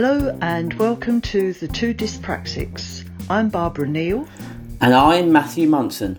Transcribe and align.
Hello 0.00 0.38
and 0.42 0.74
welcome 0.74 1.20
to 1.22 1.52
the 1.54 1.66
Two 1.66 1.92
Dyspraxics. 1.92 3.04
I'm 3.28 3.48
Barbara 3.48 3.88
Neal. 3.88 4.28
And 4.80 4.94
I'm 4.94 5.32
Matthew 5.32 5.68
Munson. 5.68 6.16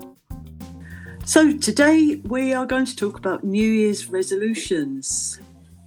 So 1.24 1.56
today 1.56 2.20
we 2.26 2.54
are 2.54 2.66
going 2.66 2.84
to 2.84 2.94
talk 2.94 3.18
about 3.18 3.46
New 3.46 3.66
Year's 3.66 4.10
resolutions. 4.10 5.40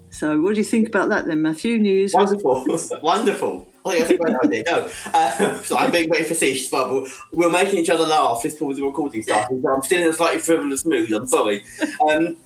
So 0.09 0.41
what 0.41 0.55
do 0.55 0.60
you 0.60 0.64
think 0.64 0.88
about 0.88 1.10
that 1.10 1.27
then, 1.27 1.42
Matthew? 1.42 1.77
New 1.77 1.95
Year's 1.95 2.15
Wonderful. 2.15 2.65
Wonderful. 3.02 3.68
I 3.84 4.01
think 4.01 4.09
that's 4.09 4.12
a 4.12 4.16
great 4.16 4.37
idea. 4.43 4.62
No, 4.65 4.90
uh, 5.12 5.59
so 5.62 5.77
I'm 5.77 5.90
being 5.90 6.10
very 6.10 6.24
facetious, 6.24 6.70
but 6.70 6.90
we're, 6.90 7.06
we're 7.32 7.51
making 7.51 7.80
each 7.80 7.90
other 7.90 8.06
laugh. 8.06 8.43
This 8.43 8.56
pause 8.56 8.77
the 8.77 8.84
recording 8.84 9.23
started. 9.23 9.62
I'm 9.66 9.82
still 9.82 10.01
in 10.01 10.09
a 10.09 10.12
slightly 10.15 10.40
frivolous 10.40 10.87
mood. 10.87 11.12
I'm 11.12 11.27
sorry. 11.27 11.62
Um, 12.09 12.38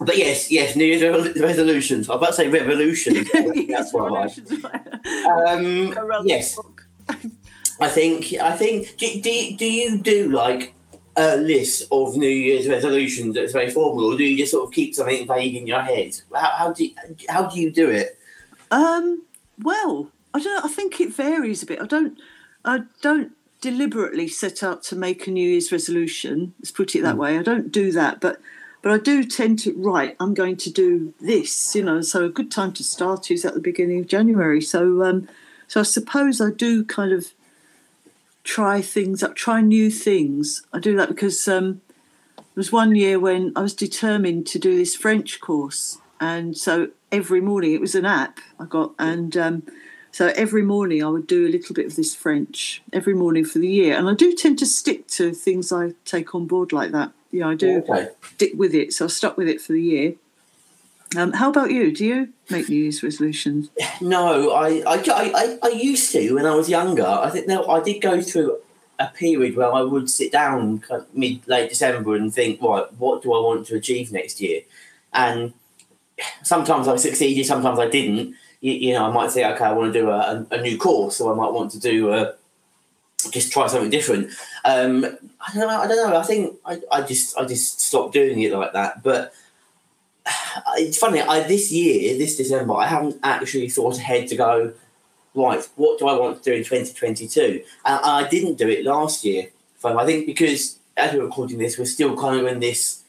but 0.00 0.16
yes, 0.16 0.50
yes, 0.50 0.76
New 0.76 0.84
Year's 0.84 1.02
re- 1.02 1.42
resolutions. 1.42 2.08
I'm 2.08 2.16
about 2.18 2.28
to 2.28 2.32
say 2.34 2.48
revolution. 2.48 3.14
That's 3.68 3.92
what 3.92 4.12
I 4.12 4.26
like. 4.26 5.48
Um, 5.48 5.94
yes, 6.24 6.58
I 7.80 7.88
think. 7.88 8.34
I 8.34 8.56
think. 8.56 8.96
Do, 8.96 9.20
do, 9.20 9.56
do 9.56 9.64
you 9.64 9.98
do 9.98 10.30
like 10.30 10.74
a 11.16 11.36
list 11.36 11.88
of 11.90 12.16
New 12.16 12.28
Year's 12.28 12.68
resolutions 12.68 13.34
that's 13.34 13.52
very 13.52 13.70
formal, 13.70 14.12
or 14.12 14.16
do 14.16 14.24
you 14.24 14.36
just 14.36 14.52
sort 14.52 14.68
of 14.68 14.72
keep 14.72 14.94
something 14.94 15.26
vague 15.26 15.56
in 15.56 15.66
your 15.66 15.80
head? 15.80 16.20
How, 16.32 16.50
how 16.50 16.72
do 16.72 16.84
you, 16.84 16.94
how 17.28 17.46
do 17.48 17.60
you 17.60 17.70
do 17.72 17.90
it? 17.90 18.18
Um. 18.70 19.24
Well, 19.60 20.12
I 20.32 20.40
don't. 20.40 20.64
I 20.64 20.68
think 20.68 21.00
it 21.00 21.12
varies 21.12 21.62
a 21.62 21.66
bit. 21.66 21.80
I 21.80 21.86
don't. 21.86 22.18
I 22.64 22.80
don't 23.02 23.32
deliberately 23.60 24.28
set 24.28 24.62
out 24.62 24.84
to 24.84 24.94
make 24.96 25.26
a 25.26 25.30
New 25.32 25.48
Year's 25.48 25.72
resolution. 25.72 26.54
Let's 26.60 26.70
put 26.70 26.94
it 26.94 27.02
that 27.02 27.16
mm. 27.16 27.18
way. 27.18 27.38
I 27.38 27.42
don't 27.42 27.72
do 27.72 27.90
that, 27.92 28.20
but 28.20 28.40
but 28.82 28.92
I 28.92 28.98
do 28.98 29.24
tend 29.24 29.58
to 29.60 29.74
write. 29.76 30.16
I'm 30.20 30.34
going 30.34 30.56
to 30.58 30.70
do 30.70 31.14
this, 31.20 31.74
you 31.74 31.82
know. 31.82 32.00
So 32.00 32.24
a 32.24 32.28
good 32.28 32.50
time 32.50 32.72
to 32.74 32.84
start 32.84 33.30
is 33.30 33.44
at 33.44 33.54
the 33.54 33.60
beginning 33.60 34.00
of 34.00 34.06
January. 34.06 34.60
So 34.60 35.02
um, 35.02 35.28
so 35.66 35.80
I 35.80 35.84
suppose 35.84 36.40
I 36.40 36.50
do 36.50 36.84
kind 36.84 37.12
of 37.12 37.32
try 38.44 38.80
things 38.80 39.22
up, 39.22 39.34
try 39.34 39.60
new 39.60 39.90
things. 39.90 40.62
I 40.72 40.78
do 40.78 40.96
that 40.96 41.08
because 41.08 41.46
um, 41.48 41.80
there 42.36 42.44
was 42.56 42.72
one 42.72 42.94
year 42.94 43.18
when 43.18 43.52
I 43.56 43.62
was 43.62 43.74
determined 43.74 44.46
to 44.48 44.58
do 44.58 44.76
this 44.76 44.94
French 44.94 45.40
course, 45.40 45.98
and 46.20 46.56
so 46.56 46.88
every 47.10 47.40
morning 47.40 47.72
it 47.72 47.80
was 47.80 47.94
an 47.94 48.06
app 48.06 48.38
I 48.60 48.64
got, 48.64 48.94
and 48.98 49.36
um, 49.36 49.62
so 50.12 50.32
every 50.36 50.62
morning 50.62 51.02
I 51.02 51.08
would 51.08 51.26
do 51.26 51.46
a 51.46 51.50
little 51.50 51.74
bit 51.74 51.86
of 51.86 51.96
this 51.96 52.14
French 52.14 52.80
every 52.92 53.14
morning 53.14 53.44
for 53.44 53.58
the 53.58 53.68
year, 53.68 53.96
and 53.96 54.08
I 54.08 54.14
do 54.14 54.34
tend 54.34 54.60
to 54.60 54.66
stick 54.66 55.08
to 55.08 55.34
things 55.34 55.72
I 55.72 55.94
take 56.04 56.32
on 56.34 56.46
board 56.46 56.72
like 56.72 56.92
that 56.92 57.12
you 57.30 57.40
know, 57.40 57.50
I 57.50 57.54
do 57.54 57.78
okay. 57.78 58.08
stick 58.34 58.52
with 58.54 58.74
it. 58.74 58.92
So 58.92 59.04
I 59.04 59.08
stuck 59.08 59.36
with 59.36 59.48
it 59.48 59.60
for 59.60 59.72
the 59.72 59.82
year. 59.82 60.14
Um, 61.16 61.32
how 61.32 61.48
about 61.48 61.70
you? 61.70 61.90
Do 61.90 62.04
you 62.04 62.32
make 62.50 62.68
New 62.68 62.76
Year's 62.76 63.02
resolutions? 63.02 63.70
No, 64.00 64.52
I, 64.52 64.82
I, 64.86 65.02
I, 65.06 65.58
I 65.62 65.68
used 65.68 66.12
to 66.12 66.34
when 66.34 66.44
I 66.46 66.54
was 66.54 66.68
younger. 66.68 67.06
I 67.06 67.30
think 67.30 67.48
now 67.48 67.66
I 67.66 67.80
did 67.80 68.00
go 68.00 68.20
through 68.20 68.58
a 68.98 69.06
period 69.06 69.56
where 69.56 69.72
I 69.72 69.80
would 69.82 70.10
sit 70.10 70.32
down 70.32 70.82
mid 71.14 71.46
late 71.48 71.70
December 71.70 72.14
and 72.14 72.32
think, 72.32 72.60
right, 72.60 72.92
what 72.94 73.22
do 73.22 73.32
I 73.32 73.40
want 73.40 73.66
to 73.68 73.76
achieve 73.76 74.12
next 74.12 74.40
year? 74.40 74.62
And 75.12 75.54
sometimes 76.42 76.88
I 76.88 76.96
succeeded, 76.96 77.46
sometimes 77.46 77.78
I 77.78 77.88
didn't. 77.88 78.34
You, 78.60 78.72
you 78.72 78.92
know, 78.92 79.06
I 79.06 79.12
might 79.12 79.30
say, 79.30 79.44
okay, 79.52 79.64
I 79.64 79.72
want 79.72 79.92
to 79.92 80.00
do 80.00 80.10
a, 80.10 80.46
a, 80.50 80.60
new 80.60 80.76
course, 80.76 81.20
or 81.20 81.32
I 81.32 81.36
might 81.36 81.52
want 81.52 81.70
to 81.72 81.80
do 81.80 82.12
a 82.12 82.34
just 83.30 83.52
try 83.52 83.66
something 83.66 83.90
different. 83.90 84.30
Um, 84.64 85.04
I 85.04 85.54
don't 85.54 85.68
know. 85.68 85.80
I 85.80 85.86
don't 85.86 86.10
know. 86.10 86.16
I 86.16 86.22
think 86.22 86.56
I, 86.64 86.80
I 86.90 87.02
just 87.02 87.36
I 87.36 87.44
just 87.44 87.80
stopped 87.80 88.14
doing 88.14 88.40
it 88.40 88.52
like 88.52 88.72
that. 88.72 89.02
But 89.02 89.32
it's 90.76 90.98
funny. 90.98 91.20
I 91.20 91.46
this 91.46 91.72
year, 91.72 92.16
this 92.16 92.36
December, 92.36 92.74
I 92.74 92.86
haven't 92.86 93.16
actually 93.22 93.68
thought 93.68 93.98
ahead 93.98 94.28
to 94.28 94.36
go. 94.36 94.72
Right, 95.34 95.64
what 95.76 95.98
do 96.00 96.08
I 96.08 96.18
want 96.18 96.42
to 96.42 96.50
do 96.50 96.56
in 96.56 96.64
2022? 96.64 97.62
And 97.84 98.00
I 98.04 98.26
didn't 98.28 98.56
do 98.56 98.68
it 98.68 98.84
last 98.84 99.24
year. 99.24 99.48
I 99.84 100.04
think 100.04 100.26
because 100.26 100.78
as 100.96 101.14
we're 101.14 101.24
recording 101.24 101.58
this, 101.58 101.78
we're 101.78 101.84
still 101.84 102.16
kind 102.16 102.40
of 102.40 102.46
in 102.46 102.58
this 102.58 103.02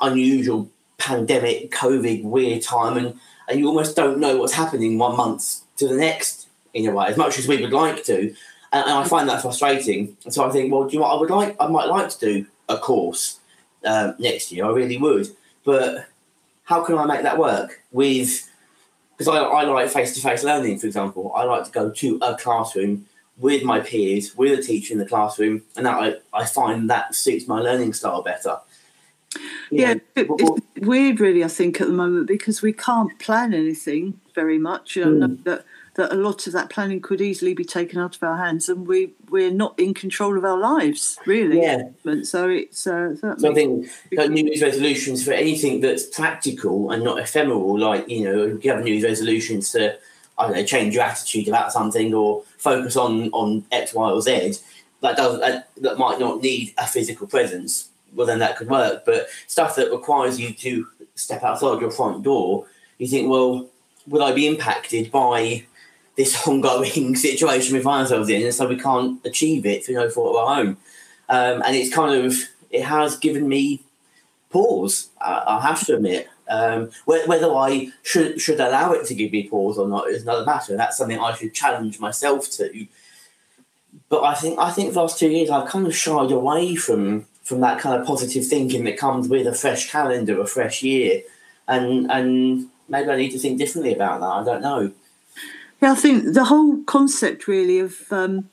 unusual 0.00 0.70
pandemic, 0.96 1.70
COVID, 1.72 2.24
weird 2.24 2.62
time, 2.62 2.96
and, 2.96 3.20
and 3.48 3.58
you 3.58 3.68
almost 3.68 3.96
don't 3.96 4.18
know 4.18 4.38
what's 4.38 4.54
happening 4.54 4.98
one 4.98 5.16
month 5.16 5.60
to 5.76 5.86
the 5.86 5.96
next 5.96 6.48
in 6.72 6.86
a 6.86 6.92
way, 6.92 7.06
as 7.06 7.16
much 7.16 7.38
as 7.38 7.46
we 7.46 7.60
would 7.60 7.72
like 7.72 8.04
to 8.04 8.34
and, 8.72 8.84
and 8.84 8.92
I 8.92 9.06
find 9.06 9.28
that 9.28 9.42
frustrating. 9.42 10.16
And 10.24 10.32
so 10.32 10.44
I 10.44 10.50
think, 10.50 10.72
well, 10.72 10.84
do 10.84 10.94
you 10.94 10.98
know 10.98 11.06
what 11.06 11.16
I 11.16 11.20
would 11.20 11.30
like? 11.30 11.56
I 11.60 11.66
might 11.66 11.86
like 11.86 12.08
to 12.10 12.18
do 12.18 12.46
a 12.68 12.78
course 12.78 13.40
um, 13.84 14.14
next 14.18 14.52
year. 14.52 14.64
I 14.64 14.70
really 14.70 14.98
would, 14.98 15.28
but 15.64 16.06
how 16.64 16.84
can 16.84 16.98
I 16.98 17.06
make 17.06 17.22
that 17.22 17.38
work 17.38 17.82
with? 17.92 18.50
Because 19.16 19.28
I, 19.28 19.38
I 19.38 19.64
like 19.64 19.88
face 19.88 20.14
to 20.14 20.20
face 20.20 20.44
learning, 20.44 20.78
for 20.78 20.86
example. 20.86 21.32
I 21.34 21.44
like 21.44 21.64
to 21.64 21.70
go 21.70 21.90
to 21.90 22.18
a 22.20 22.36
classroom 22.36 23.06
with 23.38 23.62
my 23.62 23.80
peers, 23.80 24.36
with 24.36 24.58
a 24.58 24.62
teacher 24.62 24.92
in 24.92 24.98
the 24.98 25.06
classroom, 25.06 25.62
and 25.76 25.86
that 25.86 25.94
I, 25.94 26.14
I 26.32 26.44
find 26.44 26.90
that 26.90 27.14
suits 27.14 27.46
my 27.46 27.60
learning 27.60 27.92
style 27.92 28.22
better. 28.22 28.58
yeah, 29.70 29.94
it's 30.14 30.60
weird, 30.78 31.20
really. 31.20 31.44
I 31.44 31.48
think 31.48 31.80
at 31.80 31.86
the 31.86 31.92
moment 31.92 32.26
because 32.26 32.62
we 32.62 32.72
can't 32.72 33.18
plan 33.18 33.54
anything 33.54 34.20
very 34.34 34.58
much. 34.58 34.96
You 34.96 35.04
know, 35.04 35.28
mm. 35.28 35.44
that 35.44 35.64
that 35.96 36.12
a 36.12 36.16
lot 36.16 36.46
of 36.46 36.52
that 36.52 36.68
planning 36.68 37.00
could 37.00 37.20
easily 37.20 37.54
be 37.54 37.64
taken 37.64 37.98
out 37.98 38.14
of 38.16 38.22
our 38.22 38.36
hands, 38.36 38.68
and 38.68 38.86
we 38.86 39.12
we're 39.30 39.50
not 39.50 39.78
in 39.78 39.94
control 39.94 40.36
of 40.36 40.44
our 40.44 40.58
lives 40.58 41.18
really. 41.26 41.60
Yeah. 41.60 41.88
So 42.22 42.48
it's 42.48 42.86
uh, 42.86 43.16
so 43.16 43.50
I 43.50 43.54
think 43.54 43.88
like 44.12 44.30
New 44.30 44.44
Year's 44.44 44.62
resolutions 44.62 45.24
for 45.24 45.32
anything 45.32 45.80
that's 45.80 46.06
practical 46.06 46.90
and 46.90 47.02
not 47.02 47.18
ephemeral, 47.18 47.78
like 47.78 48.08
you 48.08 48.24
know, 48.24 48.58
you 48.62 48.70
have 48.70 48.84
New 48.84 48.92
Year's 48.92 49.04
resolutions 49.04 49.72
to 49.72 49.98
I 50.38 50.46
don't 50.46 50.56
know 50.56 50.64
change 50.64 50.94
your 50.94 51.04
attitude 51.04 51.48
about 51.48 51.72
something 51.72 52.12
or 52.12 52.42
focus 52.58 52.96
on 52.96 53.30
on 53.30 53.64
X, 53.72 53.94
Y, 53.94 54.10
or 54.10 54.20
Z. 54.20 54.54
That 55.00 55.16
does 55.16 55.40
that, 55.40 55.68
that 55.78 55.98
might 55.98 56.20
not 56.20 56.42
need 56.42 56.74
a 56.76 56.86
physical 56.86 57.26
presence. 57.26 57.88
Well, 58.14 58.26
then 58.26 58.38
that 58.40 58.56
could 58.56 58.68
work. 58.68 59.04
But 59.06 59.28
stuff 59.46 59.76
that 59.76 59.90
requires 59.90 60.38
you 60.38 60.52
to 60.52 60.86
step 61.14 61.42
outside 61.42 61.80
your 61.80 61.90
front 61.90 62.22
door, 62.22 62.66
you 62.98 63.06
think, 63.06 63.28
well, 63.28 63.68
will 64.06 64.22
I 64.22 64.32
be 64.32 64.46
impacted 64.46 65.10
by 65.10 65.66
this 66.16 66.46
ongoing 66.48 67.14
situation 67.16 67.76
we 67.76 67.82
find 67.82 68.02
ourselves 68.02 68.28
in, 68.28 68.42
and 68.42 68.54
so 68.54 68.68
we 68.68 68.78
can't 68.78 69.24
achieve 69.24 69.66
it 69.66 69.84
through 69.84 69.96
no 69.96 70.10
fault 70.10 70.30
of 70.30 70.36
our 70.36 70.60
own. 70.60 70.68
Um, 71.28 71.62
and 71.64 71.76
it's 71.76 71.94
kind 71.94 72.24
of 72.24 72.34
it 72.70 72.82
has 72.82 73.16
given 73.18 73.48
me 73.48 73.82
pause. 74.50 75.08
I, 75.20 75.42
I 75.46 75.60
have 75.60 75.84
to 75.86 75.96
admit. 75.96 76.28
Um, 76.48 76.90
whether 77.06 77.52
I 77.52 77.90
should 78.04 78.40
should 78.40 78.60
allow 78.60 78.92
it 78.92 79.04
to 79.06 79.14
give 79.14 79.32
me 79.32 79.48
pause 79.48 79.78
or 79.78 79.88
not 79.88 80.08
is 80.08 80.22
another 80.22 80.46
matter. 80.46 80.76
That's 80.76 80.96
something 80.96 81.18
I 81.18 81.34
should 81.34 81.52
challenge 81.52 81.98
myself 81.98 82.48
to. 82.52 82.86
But 84.08 84.22
I 84.22 84.34
think 84.34 84.58
I 84.58 84.70
think 84.70 84.92
the 84.94 85.00
last 85.00 85.18
two 85.18 85.28
years 85.28 85.50
I've 85.50 85.68
kind 85.68 85.86
of 85.86 85.96
shied 85.96 86.30
away 86.30 86.76
from 86.76 87.26
from 87.42 87.60
that 87.60 87.80
kind 87.80 88.00
of 88.00 88.06
positive 88.06 88.46
thinking 88.46 88.84
that 88.84 88.96
comes 88.96 89.28
with 89.28 89.46
a 89.46 89.54
fresh 89.54 89.90
calendar, 89.90 90.40
a 90.40 90.46
fresh 90.46 90.84
year, 90.84 91.22
and 91.66 92.10
and 92.10 92.68
maybe 92.88 93.10
I 93.10 93.16
need 93.16 93.30
to 93.32 93.38
think 93.38 93.58
differently 93.58 93.94
about 93.94 94.20
that. 94.20 94.26
I 94.26 94.44
don't 94.44 94.62
know. 94.62 94.92
Yeah, 95.80 95.92
I 95.92 95.94
think 95.94 96.32
the 96.32 96.44
whole 96.44 96.82
concept 96.84 97.46
really 97.46 97.78
of 97.78 98.10
um, 98.10 98.48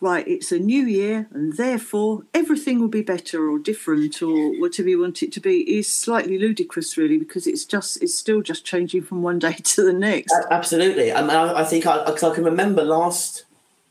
right, 0.00 0.26
it's 0.26 0.52
a 0.52 0.58
new 0.58 0.86
year, 0.86 1.28
and 1.32 1.56
therefore 1.56 2.22
everything 2.32 2.80
will 2.80 2.88
be 2.88 3.02
better 3.02 3.48
or 3.50 3.58
different 3.58 4.22
or 4.22 4.58
whatever 4.60 4.88
you 4.88 5.00
want 5.00 5.22
it 5.22 5.32
to 5.32 5.40
be 5.40 5.60
is 5.78 5.92
slightly 5.92 6.38
ludicrous, 6.38 6.96
really, 6.96 7.18
because 7.18 7.46
it's 7.46 7.64
just 7.64 8.02
it's 8.02 8.14
still 8.14 8.40
just 8.40 8.64
changing 8.64 9.02
from 9.02 9.22
one 9.22 9.38
day 9.46 9.52
to 9.52 9.82
the 9.82 9.92
next. 9.92 10.34
Absolutely, 10.50 11.12
I, 11.12 11.20
mean, 11.20 11.30
I, 11.30 11.60
I 11.60 11.64
think 11.64 11.86
I, 11.86 12.04
I 12.04 12.14
can 12.14 12.44
remember 12.44 12.82
last 12.82 13.44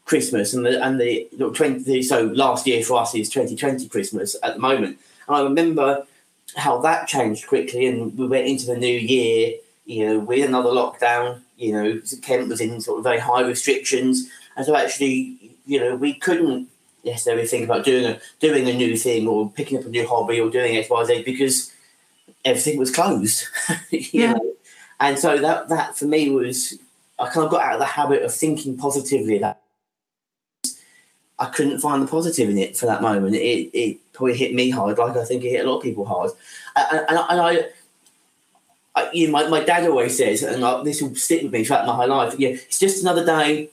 Christmas 0.06 0.54
and 0.54 0.66
the 0.66 0.84
and 0.84 1.00
the 1.00 1.28
twenty 1.54 2.02
so 2.02 2.24
last 2.28 2.66
year 2.66 2.84
for 2.84 3.02
us 3.02 3.14
is 3.14 3.30
twenty 3.30 3.56
twenty 3.56 3.88
Christmas 3.88 4.36
at 4.42 4.56
the 4.56 4.60
moment, 4.60 5.00
and 5.28 5.38
I 5.38 5.42
remember 5.42 6.06
how 6.56 6.80
that 6.80 7.08
changed 7.08 7.48
quickly, 7.48 7.86
and 7.86 8.18
we 8.18 8.28
went 8.28 8.48
into 8.48 8.66
the 8.66 8.78
new 8.78 8.88
year, 8.88 9.56
you 9.86 10.06
know, 10.08 10.20
with 10.20 10.48
another 10.48 10.70
lockdown 10.70 11.42
you 11.60 11.74
know, 11.74 12.02
Kent 12.22 12.48
was 12.48 12.62
in 12.62 12.80
sort 12.80 13.00
of 13.00 13.04
very 13.04 13.20
high 13.20 13.42
restrictions, 13.42 14.30
and 14.56 14.66
so 14.66 14.76
actually, 14.76 15.58
you 15.66 15.80
know, 15.80 15.96
we 15.96 16.14
couldn't 16.14 16.70
necessarily 17.04 17.46
think 17.46 17.66
about 17.66 17.86
doing 17.86 18.06
a 18.06 18.20
doing 18.40 18.68
a 18.68 18.74
new 18.74 18.96
thing 18.96 19.28
or 19.28 19.50
picking 19.52 19.78
up 19.78 19.86
a 19.86 19.90
new 19.90 20.08
hobby 20.08 20.40
or 20.40 20.50
doing 20.50 20.78
X 20.78 20.90
Y 20.90 21.04
Z 21.04 21.24
because 21.24 21.72
everything 22.46 22.80
was 22.80 22.92
closed. 22.92 23.46
yeah. 23.90 24.34
Know? 24.34 24.54
And 25.02 25.20
so 25.20 25.38
that 25.38 25.68
that 25.70 25.98
for 25.98 26.06
me 26.06 26.30
was 26.30 26.78
I 27.20 27.30
kind 27.30 27.46
of 27.46 27.52
got 27.52 27.62
out 27.62 27.74
of 27.74 27.80
the 27.80 27.86
habit 27.86 28.24
of 28.24 28.34
thinking 28.34 28.78
positively 28.78 29.38
that 29.40 29.62
I 31.38 31.46
couldn't 31.48 31.80
find 31.80 32.02
the 32.02 32.08
positive 32.08 32.50
in 32.50 32.58
it 32.58 32.78
for 32.78 32.86
that 32.86 33.02
moment. 33.02 33.36
It 33.36 33.70
it 33.74 33.98
probably 34.14 34.38
hit 34.38 34.54
me 34.54 34.70
hard, 34.70 34.98
like 34.98 35.18
I 35.18 35.26
think 35.26 35.44
it 35.44 35.50
hit 35.50 35.66
a 35.66 35.70
lot 35.70 35.78
of 35.78 35.84
people 35.84 36.06
hard. 36.06 36.32
And, 36.76 37.00
and, 37.10 37.20
and 37.30 37.42
I 37.42 37.52
I, 37.52 37.70
you 39.14 39.28
know, 39.28 39.34
my, 39.34 39.48
my 39.48 39.64
dad 39.64 39.88
always 39.88 40.18
says, 40.18 40.44
and 40.44 40.64
I, 40.64 40.84
this 40.84 41.02
will 41.02 41.16
stick 41.16 41.44
with 41.44 41.52
me 41.52 41.64
throughout 41.64 41.86
my 41.86 41.96
whole 41.96 42.08
life. 42.08 42.36
Yeah, 42.38 42.50
it's 42.50 42.80
just 42.80 43.02
another 43.02 43.26
day. 43.26 43.70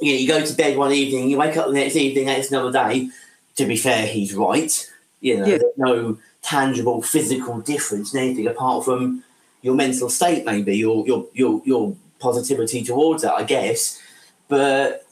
You 0.00 0.12
know, 0.12 0.18
you 0.18 0.28
go 0.28 0.44
to 0.44 0.54
bed 0.54 0.76
one 0.76 0.92
evening, 0.92 1.30
you 1.30 1.38
wake 1.38 1.56
up 1.56 1.68
the 1.68 1.72
next 1.72 1.96
evening, 1.96 2.28
and 2.28 2.38
it's 2.38 2.50
another 2.50 2.72
day. 2.72 3.10
To 3.56 3.66
be 3.66 3.76
fair, 3.76 4.06
he's 4.06 4.34
right. 4.34 4.92
You 5.20 5.38
know, 5.38 5.46
yeah. 5.46 5.58
there's 5.58 5.78
no 5.78 6.18
tangible 6.42 7.02
physical 7.02 7.60
difference 7.60 8.14
in 8.14 8.20
anything 8.20 8.46
apart 8.46 8.84
from 8.84 9.24
your 9.62 9.74
mental 9.74 10.08
state, 10.10 10.44
maybe 10.44 10.76
your 10.76 11.06
your 11.06 11.26
your 11.32 11.62
your 11.64 11.96
positivity 12.18 12.84
towards 12.84 13.24
it, 13.24 13.30
I 13.30 13.44
guess. 13.44 14.00
But 14.48 15.06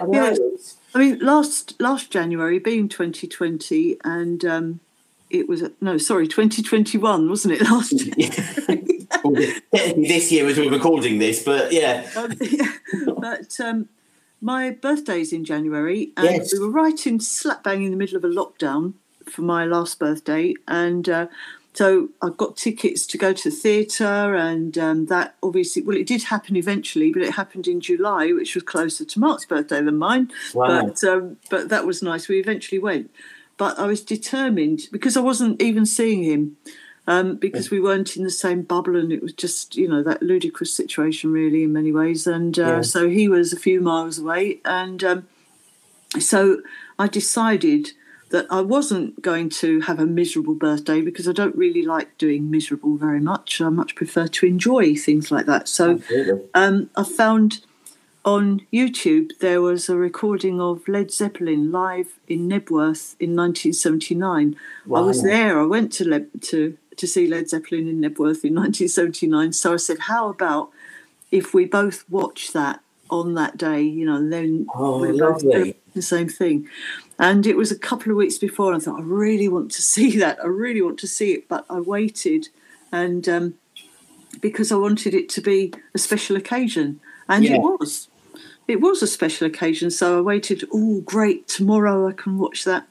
I 0.00 0.06
Yeah. 0.10 0.36
I 0.94 0.98
mean, 0.98 1.18
last 1.20 1.80
last 1.80 2.10
January 2.10 2.58
being 2.58 2.88
2020, 2.88 3.96
and 4.04 4.44
um, 4.44 4.80
it 5.32 5.48
was 5.48 5.64
no, 5.80 5.98
sorry, 5.98 6.28
2021, 6.28 7.28
wasn't 7.28 7.54
it? 7.54 7.62
Last 7.62 7.92
year. 8.18 8.30
This 9.72 10.32
year 10.32 10.46
as 10.48 10.58
we're 10.58 10.70
recording 10.70 11.18
this, 11.18 11.44
but 11.44 11.72
yeah. 11.72 12.08
Um, 12.16 12.34
but 13.18 13.60
um, 13.60 13.88
my 14.40 14.70
birthday's 14.70 15.32
in 15.32 15.44
January, 15.44 16.12
and 16.16 16.26
Yes. 16.26 16.52
we 16.52 16.58
were 16.58 16.70
right 16.70 17.06
in 17.06 17.20
slap 17.20 17.62
bang 17.62 17.82
in 17.82 17.90
the 17.90 17.96
middle 17.96 18.16
of 18.16 18.24
a 18.24 18.28
lockdown 18.28 18.94
for 19.30 19.42
my 19.42 19.64
last 19.64 19.98
birthday, 19.98 20.54
and 20.66 21.08
uh, 21.08 21.26
so 21.74 22.08
I 22.20 22.28
got 22.30 22.56
tickets 22.56 23.06
to 23.06 23.18
go 23.18 23.32
to 23.32 23.50
the 23.50 23.54
theatre, 23.56 24.34
and 24.34 24.76
um, 24.76 25.06
that 25.06 25.36
obviously, 25.42 25.82
well, 25.82 25.96
it 25.96 26.06
did 26.06 26.24
happen 26.24 26.56
eventually, 26.56 27.12
but 27.12 27.22
it 27.22 27.32
happened 27.34 27.66
in 27.66 27.80
July, 27.80 28.32
which 28.32 28.54
was 28.54 28.64
closer 28.64 29.04
to 29.04 29.20
Mark's 29.20 29.46
birthday 29.46 29.80
than 29.80 29.96
mine. 29.96 30.30
Wow. 30.54 30.86
But 30.86 31.04
um, 31.04 31.36
but 31.48 31.68
that 31.70 31.86
was 31.86 32.02
nice. 32.02 32.28
We 32.28 32.40
eventually 32.40 32.78
went, 32.78 33.10
but 33.56 33.78
I 33.78 33.86
was 33.86 34.02
determined 34.02 34.82
because 34.90 35.16
I 35.16 35.20
wasn't 35.20 35.60
even 35.62 35.86
seeing 35.86 36.22
him. 36.22 36.56
Um, 37.04 37.34
because 37.34 37.68
we 37.68 37.80
weren't 37.80 38.16
in 38.16 38.22
the 38.22 38.30
same 38.30 38.62
bubble, 38.62 38.94
and 38.94 39.12
it 39.12 39.20
was 39.20 39.32
just 39.32 39.74
you 39.74 39.88
know 39.88 40.04
that 40.04 40.22
ludicrous 40.22 40.72
situation, 40.72 41.32
really, 41.32 41.64
in 41.64 41.72
many 41.72 41.90
ways. 41.90 42.28
And 42.28 42.56
uh, 42.56 42.62
Yeah. 42.62 42.80
so 42.82 43.08
he 43.08 43.26
was 43.26 43.52
a 43.52 43.58
few 43.58 43.80
miles 43.80 44.20
away, 44.20 44.60
and 44.64 45.02
um, 45.02 45.26
so 46.20 46.62
I 47.00 47.08
decided 47.08 47.90
that 48.30 48.46
I 48.50 48.60
wasn't 48.60 49.20
going 49.20 49.50
to 49.50 49.80
have 49.80 49.98
a 49.98 50.06
miserable 50.06 50.54
birthday 50.54 51.00
because 51.02 51.28
I 51.28 51.32
don't 51.32 51.56
really 51.56 51.82
like 51.82 52.16
doing 52.18 52.50
miserable 52.50 52.96
very 52.96 53.20
much. 53.20 53.60
I 53.60 53.68
much 53.68 53.94
prefer 53.94 54.26
to 54.28 54.46
enjoy 54.46 54.94
things 54.94 55.30
like 55.30 55.46
that. 55.46 55.68
So 55.68 55.98
um, 56.54 56.88
I 56.96 57.02
found 57.04 57.62
on 58.24 58.64
YouTube 58.72 59.36
there 59.40 59.60
was 59.60 59.88
a 59.88 59.96
recording 59.96 60.60
of 60.60 60.86
Led 60.86 61.10
Zeppelin 61.10 61.72
live 61.72 62.18
in 62.28 62.48
Knebworth 62.48 63.16
in 63.18 63.34
1979. 63.34 64.54
I 64.86 65.00
was 65.00 65.22
there. 65.22 65.60
I 65.60 65.64
went 65.64 65.92
to 65.94 66.08
Le- 66.08 66.38
to 66.50 66.76
to 66.96 67.06
see 67.06 67.26
Led 67.26 67.48
Zeppelin 67.48 67.88
in 67.88 68.00
Knebworth 68.00 68.44
in 68.44 68.54
1979. 68.54 69.52
So 69.52 69.72
I 69.72 69.76
said, 69.76 69.98
how 70.00 70.28
about 70.28 70.70
if 71.30 71.52
we 71.54 71.64
both 71.64 72.04
watch 72.08 72.52
that 72.52 72.80
on 73.10 73.34
that 73.34 73.56
day? 73.56 73.82
You 73.82 74.06
know, 74.06 74.16
and 74.16 74.32
then 74.32 74.66
Oh, 74.74 75.00
we're 75.00 75.18
both 75.18 75.40
doing 75.42 75.74
the 75.94 76.02
same 76.02 76.28
thing. 76.28 76.68
And 77.18 77.46
it 77.46 77.56
was 77.56 77.70
a 77.72 77.78
couple 77.78 78.10
of 78.12 78.16
weeks 78.18 78.38
before, 78.38 78.72
and 78.72 78.80
I 78.80 78.84
thought, 78.84 79.00
I 79.00 79.02
really 79.04 79.48
want 79.48 79.70
to 79.72 79.82
see 79.94 80.16
that. 80.18 80.38
I 80.42 80.46
really 80.46 80.82
want 80.82 80.98
to 81.00 81.08
see 81.08 81.32
it, 81.32 81.48
but 81.48 81.64
I 81.68 81.80
waited, 81.80 82.48
and 82.92 83.28
um, 83.28 83.54
because 84.40 84.70
I 84.70 84.76
wanted 84.76 85.12
it 85.14 85.28
to 85.30 85.40
be 85.40 85.72
a 85.94 85.98
special 85.98 86.36
occasion, 86.36 87.00
and 87.28 87.44
Yeah. 87.44 87.56
it 87.56 87.60
was. 87.62 88.08
It 88.72 88.80
was 88.80 89.02
a 89.02 89.06
special 89.06 89.46
occasion, 89.46 89.90
so 89.90 90.18
I 90.18 90.20
waited. 90.22 90.64
Oh, 90.72 91.00
great! 91.02 91.46
Tomorrow 91.48 92.08
I 92.08 92.12
can 92.12 92.38
watch 92.38 92.64
that 92.64 92.86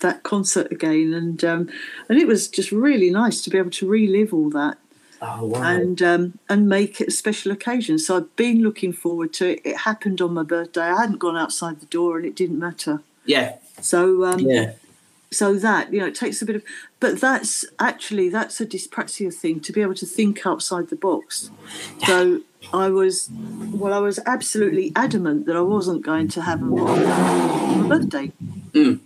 that 0.00 0.22
concert 0.22 0.70
again, 0.72 1.12
and 1.14 1.44
um, 1.44 1.68
and 2.08 2.18
it 2.18 2.26
was 2.26 2.48
just 2.48 2.70
really 2.72 3.10
nice 3.10 3.42
to 3.42 3.50
be 3.50 3.58
able 3.58 3.70
to 3.80 3.88
relive 3.88 4.32
all 4.32 4.50
that 4.50 4.78
Oh, 5.20 5.46
wow. 5.46 5.62
and 5.62 6.00
um, 6.02 6.38
and 6.48 6.68
make 6.68 7.00
it 7.00 7.08
a 7.08 7.10
special 7.10 7.50
occasion. 7.52 7.98
So 7.98 8.16
I've 8.16 8.36
been 8.36 8.62
looking 8.62 8.92
forward 8.92 9.32
to 9.34 9.44
it. 9.52 9.60
It 9.64 9.76
happened 9.78 10.20
on 10.20 10.32
my 10.34 10.44
birthday. 10.44 10.82
I 10.82 11.00
hadn't 11.00 11.18
gone 11.18 11.36
outside 11.36 11.80
the 11.80 11.86
door, 11.86 12.16
and 12.16 12.24
it 12.26 12.34
didn't 12.36 12.58
matter. 12.58 13.02
yeah. 13.26 13.56
So 13.80 14.24
um, 14.24 14.40
Yeah. 14.40 14.72
so 15.30 15.54
that 15.66 15.92
you 15.92 16.00
know 16.00 16.06
it 16.06 16.14
takes 16.14 16.40
a 16.42 16.46
bit 16.46 16.56
of 16.56 16.62
but 17.00 17.20
that's 17.20 17.64
actually 17.78 18.28
that's 18.28 18.60
a 18.60 18.66
dyspraxia 18.66 19.32
thing 19.42 19.60
to 19.60 19.72
be 19.72 19.80
able 19.82 19.94
to 20.02 20.06
think 20.06 20.46
outside 20.46 20.88
the 20.88 20.96
box 20.96 21.50
so 22.06 22.40
i 22.72 22.88
was 22.88 23.30
well 23.72 23.92
i 23.94 23.98
was 23.98 24.18
absolutely 24.26 24.92
adamant 24.96 25.46
that 25.46 25.56
i 25.56 25.60
wasn't 25.60 26.02
going 26.04 26.28
to 26.28 26.40
have 26.42 26.62
a 26.62 27.88
birthday 27.88 28.30
Mm. 28.72 29.00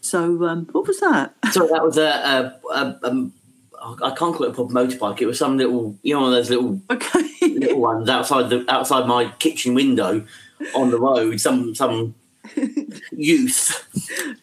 so 0.00 0.44
um, 0.44 0.66
what 0.72 0.86
was 0.86 0.98
that 1.00 1.34
So 1.52 1.66
that 1.68 1.82
was 1.82 1.96
a, 1.96 2.02
a, 2.72 2.74
a 2.74 2.98
um, 3.04 3.32
I 3.80 4.10
can't 4.10 4.34
call 4.34 4.44
it 4.44 4.50
a 4.50 4.52
proper 4.52 4.72
motorbike. 4.74 5.20
It 5.20 5.26
was 5.26 5.38
some 5.38 5.56
little, 5.56 5.96
you 6.02 6.12
know, 6.14 6.22
one 6.22 6.30
of 6.30 6.34
those 6.34 6.50
little 6.50 6.80
okay 6.90 7.22
little 7.40 7.80
ones 7.80 8.08
outside 8.08 8.50
the 8.50 8.64
outside 8.68 9.06
my 9.06 9.30
kitchen 9.38 9.74
window 9.74 10.26
on 10.74 10.90
the 10.90 10.98
road. 10.98 11.40
Some 11.40 11.74
some 11.74 12.14
youth. 13.12 13.82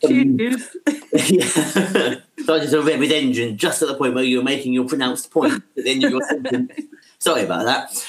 Um, 0.06 0.38
Cheers. 0.38 0.76
yeah. 1.30 2.16
Started 2.40 2.70
to 2.72 2.82
rev 2.82 3.00
his 3.00 3.12
engine 3.12 3.58
just 3.58 3.82
at 3.82 3.88
the 3.88 3.96
point 3.96 4.14
where 4.16 4.24
you're 4.24 4.44
making 4.44 4.74
your 4.74 4.86
pronounced 4.86 5.32
point 5.32 5.54
at 5.54 5.84
the 5.84 5.90
end 5.90 6.04
of 6.04 6.12
your 6.12 6.22
sentence. 6.28 6.72
Sorry 7.20 7.44
about 7.44 7.64
that. 7.66 8.06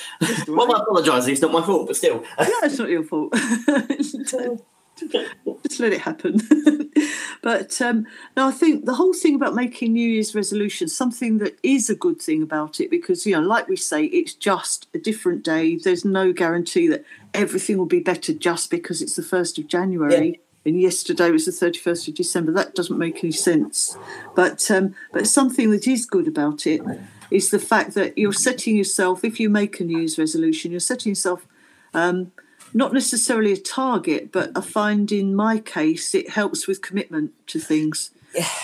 Well, 0.49 0.75
I 0.75 0.81
apologise. 0.81 1.27
It's 1.27 1.41
not 1.43 1.53
my 1.53 1.63
fault, 1.63 1.87
but 1.87 1.97
still. 1.97 2.25
yeah, 2.39 2.47
it's 2.63 2.79
not 2.79 2.89
your 2.89 3.05
fault. 3.05 3.35
Just 5.67 5.81
let 5.81 5.93
it 5.93 6.01
happen. 6.01 6.41
but 7.43 7.81
um, 7.81 8.07
no, 8.37 8.49
I 8.49 8.51
think 8.53 8.85
the 8.85 8.95
whole 8.95 9.13
thing 9.13 9.35
about 9.35 9.55
making 9.55 9.93
New 9.93 10.09
Year's 10.09 10.35
resolutions, 10.35 10.97
something 10.97 11.39
that 11.39 11.59
is 11.63 11.91
a 11.91 11.95
good 11.95 12.21
thing 12.21 12.43
about 12.43 12.81
it, 12.81 12.91
because, 12.91 13.27
you 13.27 13.35
know, 13.35 13.41
like 13.41 13.69
we 13.69 13.77
say, 13.77 14.05
it's 14.05 14.35
just 14.35 14.89
a 14.95 14.99
different 14.99 15.43
day. 15.43 15.77
There's 15.77 16.05
no 16.05 16.33
guarantee 16.33 16.87
that 16.89 17.05
everything 17.33 17.79
will 17.79 17.87
be 17.87 18.01
better 18.01 18.33
just 18.33 18.71
because 18.71 19.03
it's 19.03 19.17
the 19.17 19.23
1st 19.23 19.59
of 19.59 19.67
January. 19.67 20.41
And 20.67 20.81
yesterday 20.81 21.31
was 21.31 21.45
the 21.45 21.53
31st 21.53 22.09
of 22.09 22.15
December. 22.15 22.53
That 22.53 22.75
doesn't 22.75 22.99
make 22.99 23.23
any 23.23 23.33
sense. 23.33 23.99
But 24.35 24.71
um, 24.71 24.95
but 25.13 25.27
something 25.27 25.71
that 25.73 25.87
is 25.87 26.07
good 26.07 26.27
about 26.27 26.67
it 26.67 26.81
is 27.31 27.50
the 27.50 27.59
fact 27.59 27.94
that 27.94 28.17
you're 28.17 28.32
setting 28.32 28.76
yourself, 28.76 29.25
if 29.25 29.41
you 29.41 29.50
make 29.50 29.81
a 29.81 29.85
New 29.85 29.99
Year's 29.99 30.19
resolution, 30.19 30.71
you're 30.71 30.81
setting 30.81 31.11
yourself 31.11 31.47
um, 31.93 32.32
not 32.73 32.93
necessarily 32.93 33.53
a 33.53 33.56
target, 33.56 34.32
but 34.32 34.50
I 34.56 34.61
find 34.61 35.11
in 35.12 35.35
my 35.35 35.59
case 35.59 36.15
it 36.15 36.31
helps 36.31 36.67
with 36.67 36.82
commitment 36.82 37.32
to 37.49 37.61
things. 37.61 38.11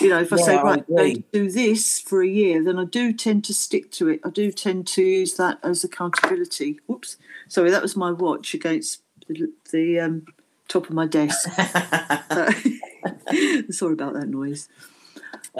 You 0.00 0.08
know, 0.08 0.20
if 0.20 0.32
I 0.32 0.36
say 0.36 0.54
Yeah, 0.54 0.60
I 0.60 0.64
right, 0.64 0.84
agree. 0.88 1.14
to 1.14 1.22
do 1.32 1.50
this 1.50 2.00
for 2.00 2.22
a 2.22 2.26
year, 2.26 2.62
then 2.62 2.76
I 2.76 2.84
do 2.84 3.12
tend 3.12 3.44
to 3.44 3.54
stick 3.54 3.92
to 3.92 4.08
it. 4.08 4.20
I 4.24 4.30
do 4.30 4.50
tend 4.50 4.88
to 4.88 5.02
use 5.02 5.34
that 5.34 5.58
as 5.62 5.84
accountability. 5.84 6.80
Whoops, 6.86 7.16
sorry, 7.46 7.70
that 7.70 7.82
was 7.82 7.96
my 7.96 8.10
watch 8.10 8.52
against 8.52 9.00
the, 9.28 9.52
the 9.70 10.00
um, 10.00 10.26
top 10.66 10.88
of 10.88 10.94
my 10.94 11.06
desk. 11.06 11.48
sorry 13.70 13.92
about 13.92 14.14
that 14.14 14.28
noise. 14.28 14.68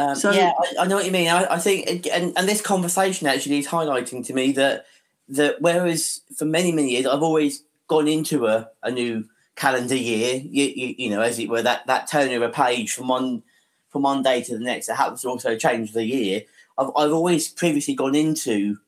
Um, 0.01 0.15
So- 0.17 0.31
yeah, 0.33 0.53
I, 0.59 0.83
I 0.83 0.87
know 0.87 0.97
what 0.97 1.05
you 1.07 1.13
mean. 1.13 1.29
I, 1.29 1.55
I 1.55 1.59
think, 1.59 1.87
it- 1.87 2.07
and, 2.09 2.33
and 2.37 2.49
this 2.49 2.61
conversation 2.61 3.27
actually 3.27 3.59
is 3.59 3.67
highlighting 3.69 4.25
to 4.27 4.33
me 4.35 4.53
that 4.53 4.87
that 5.29 5.61
whereas 5.61 6.23
for 6.37 6.45
many 6.45 6.73
many 6.73 6.91
years 6.91 7.07
I've 7.07 7.23
always 7.23 7.63
gone 7.87 8.09
into 8.09 8.47
a, 8.47 8.69
a 8.83 8.91
new 8.91 9.29
calendar 9.57 9.95
year, 9.95 10.37
you, 10.43 10.65
you, 10.65 10.95
you 10.99 11.11
know, 11.11 11.21
as 11.21 11.39
it 11.39 11.49
were, 11.49 11.63
that 11.63 11.87
that 11.87 12.09
turn 12.09 12.33
of 12.33 12.43
a 12.43 12.49
page 12.49 12.93
from 12.93 13.09
one 13.09 13.43
from 13.91 14.03
one 14.03 14.23
day 14.23 14.43
to 14.43 14.57
the 14.59 14.65
next. 14.65 14.87
That 14.87 14.97
happens 14.97 15.23
to 15.23 15.29
also 15.29 15.57
change 15.57 15.93
the 15.93 16.05
year. 16.05 16.43
I've 16.79 16.89
I've 16.97 17.13
always 17.13 17.49
previously 17.49 17.95
gone 17.95 18.15
into 18.15 18.79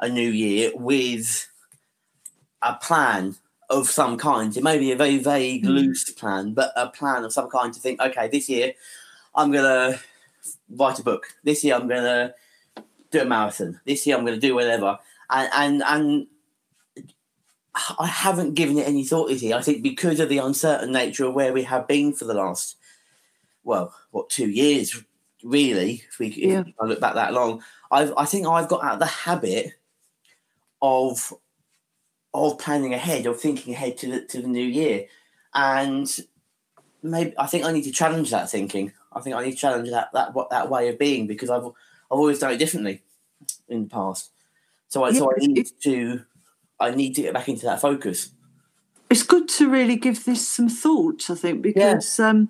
a 0.00 0.08
new 0.08 0.30
year 0.30 0.70
with 0.74 1.46
a 2.62 2.74
plan 2.74 3.36
of 3.70 3.88
some 3.88 4.16
kind. 4.18 4.56
It 4.56 4.62
may 4.62 4.78
be 4.78 4.92
a 4.92 4.96
very 4.96 5.18
vague, 5.18 5.64
Mm. 5.64 5.68
loose 5.68 6.10
plan, 6.10 6.52
but 6.54 6.72
a 6.76 6.88
plan 6.88 7.24
of 7.24 7.32
some 7.32 7.48
kind 7.50 7.72
to 7.74 7.80
think, 7.80 8.00
okay, 8.00 8.28
this 8.28 8.48
year 8.48 8.74
I'm 9.34 9.50
gonna 9.50 9.98
write 10.70 10.98
a 10.98 11.04
book. 11.04 11.26
This 11.44 11.62
year 11.64 11.74
I'm 11.74 11.88
gonna 11.88 12.34
do 13.10 13.20
a 13.20 13.24
marathon. 13.24 13.80
This 13.86 14.06
year 14.06 14.16
I'm 14.16 14.24
gonna 14.24 14.38
do 14.38 14.54
whatever. 14.54 14.98
And 15.30 15.50
and 15.54 15.82
and 15.86 16.26
I 17.98 18.06
haven't 18.06 18.54
given 18.54 18.78
it 18.78 18.86
any 18.86 19.04
thought 19.04 19.28
this 19.28 19.42
year. 19.42 19.56
I 19.56 19.62
think 19.62 19.82
because 19.82 20.20
of 20.20 20.28
the 20.28 20.38
uncertain 20.38 20.92
nature 20.92 21.24
of 21.24 21.34
where 21.34 21.52
we 21.52 21.62
have 21.62 21.88
been 21.88 22.12
for 22.12 22.24
the 22.26 22.34
last 22.34 22.76
well, 23.64 23.94
what, 24.10 24.28
two 24.28 24.50
years 24.50 25.02
really, 25.44 26.02
if 26.08 26.18
we 26.18 26.28
if 26.28 26.36
Yeah. 26.36 26.64
I 26.80 26.84
look 26.84 27.00
back 27.00 27.14
that 27.14 27.32
long. 27.32 27.62
I've 27.90 28.12
I 28.16 28.24
think 28.24 28.46
I've 28.46 28.68
got 28.68 28.84
out 28.84 28.94
of 28.94 28.98
the 29.00 29.06
habit 29.06 29.72
of 30.80 31.32
of 32.34 32.58
planning 32.58 32.94
ahead, 32.94 33.26
of 33.26 33.40
thinking 33.40 33.74
ahead 33.74 33.96
to 33.98 34.10
the 34.10 34.24
to 34.26 34.42
the 34.42 34.48
new 34.48 34.64
year. 34.64 35.06
And 35.54 36.10
maybe 37.02 37.34
I 37.38 37.46
think 37.46 37.64
I 37.64 37.72
need 37.72 37.84
to 37.84 37.92
challenge 37.92 38.30
that 38.30 38.50
thinking. 38.50 38.92
I 39.14 39.20
think 39.20 39.36
I 39.36 39.44
need 39.44 39.52
to 39.52 39.56
challenge 39.56 39.90
that 39.90 40.10
that 40.12 40.34
what 40.34 40.50
that 40.50 40.68
way 40.70 40.88
of 40.88 40.98
being 40.98 41.26
because 41.26 41.50
I've 41.50 41.64
I've 41.64 42.18
always 42.18 42.38
done 42.38 42.52
it 42.52 42.58
differently 42.58 43.02
in 43.68 43.84
the 43.84 43.88
past. 43.88 44.30
So 44.88 45.04
I 45.04 45.12
so 45.12 45.30
I 45.30 45.34
need 45.38 45.68
to 45.82 46.22
I 46.80 46.90
need 46.94 47.14
to 47.14 47.22
get 47.22 47.34
back 47.34 47.48
into 47.48 47.66
that 47.66 47.80
focus. 47.80 48.30
it's 49.10 49.22
good 49.22 49.48
to 49.48 49.68
really 49.68 49.96
give 49.96 50.24
this 50.24 50.46
some 50.48 50.68
thought, 50.68 51.28
I 51.30 51.34
think, 51.34 51.62
because 51.62 52.18
um, 52.18 52.48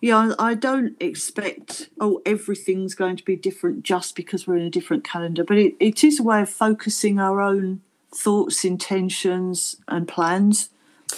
yeah, 0.00 0.34
I 0.38 0.54
don't 0.54 0.96
expect 1.00 1.88
oh 2.00 2.20
everything's 2.26 2.94
going 2.94 3.16
to 3.16 3.24
be 3.24 3.36
different 3.36 3.82
just 3.84 4.14
because 4.14 4.46
we're 4.46 4.56
in 4.56 4.66
a 4.66 4.70
different 4.70 5.04
calendar, 5.04 5.44
but 5.44 5.56
it, 5.58 5.74
it 5.80 6.04
is 6.04 6.20
a 6.20 6.22
way 6.22 6.42
of 6.42 6.50
focusing 6.50 7.18
our 7.18 7.40
own 7.40 7.80
thoughts, 8.14 8.64
intentions, 8.64 9.76
and 9.88 10.06
plans 10.06 10.68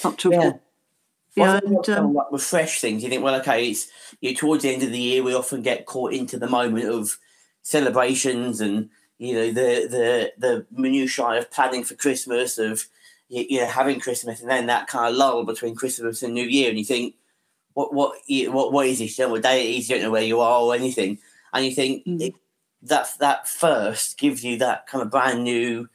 up 0.05 0.17
to 0.19 0.29
a 0.31 0.33
Yeah. 0.33 0.41
point. 0.43 0.61
Yeah, 1.37 1.61
and, 1.63 1.77
that's 1.77 1.87
kind 1.87 1.99
of 1.99 2.05
um, 2.07 2.15
like 2.15 2.33
refresh 2.33 2.81
things. 2.81 3.03
You 3.03 3.11
think, 3.11 3.23
well, 3.23 3.39
okay, 3.41 3.69
it's 3.69 3.89
you 4.21 4.31
know, 4.31 4.37
towards 4.37 4.63
the 4.63 4.73
end 4.73 4.83
of 4.83 4.91
the 4.91 4.99
year, 4.99 5.23
we 5.23 5.35
often 5.35 5.63
get 5.63 5.87
caught 5.87 6.13
into 6.13 6.39
the 6.39 6.49
moment 6.49 6.89
of 6.89 7.19
celebrations 7.63 8.61
and 8.61 8.89
you 9.19 9.35
know 9.35 9.47
the 9.49 9.89
the 9.89 10.33
the 10.39 10.67
minutiae 10.71 11.39
of 11.39 11.51
planning 11.51 11.85
for 11.85 11.95
Christmas, 11.95 12.59
of 12.59 12.87
you 13.29 13.61
know 13.61 13.67
having 13.67 14.01
Christmas, 14.01 14.41
and 14.41 14.51
then 14.51 14.67
that 14.67 14.87
kind 14.87 15.11
of 15.11 15.17
lull 15.17 15.45
between 15.45 15.75
Christmas 15.75 16.23
and 16.23 16.35
New 16.35 16.45
Year, 16.45 16.71
and 16.71 16.79
you 16.79 16.85
think, 16.85 17.15
what 17.75 17.93
what 17.93 18.19
what 18.29 18.73
what 18.73 18.87
is 18.87 18.99
this? 18.99 19.19
You 19.19 19.25
don't 19.25 19.31
know 19.31 19.35
what 19.35 19.43
day 19.43 19.67
it 19.69 19.79
is. 19.79 19.89
You 19.89 19.97
don't 19.97 20.05
know 20.05 20.11
where 20.11 20.23
you 20.23 20.41
are 20.41 20.61
or 20.63 20.75
anything, 20.75 21.19
and 21.53 21.65
you 21.65 21.73
think 21.73 22.07
mm. 22.07 22.21
it, 22.21 22.35
that 22.83 23.09
that 23.21 23.49
first 23.49 24.19
gives 24.19 24.45
you 24.45 24.59
that 24.59 24.87
kind 24.87 25.03
of 25.03 25.11
brand 25.11 25.45
new 25.45 25.89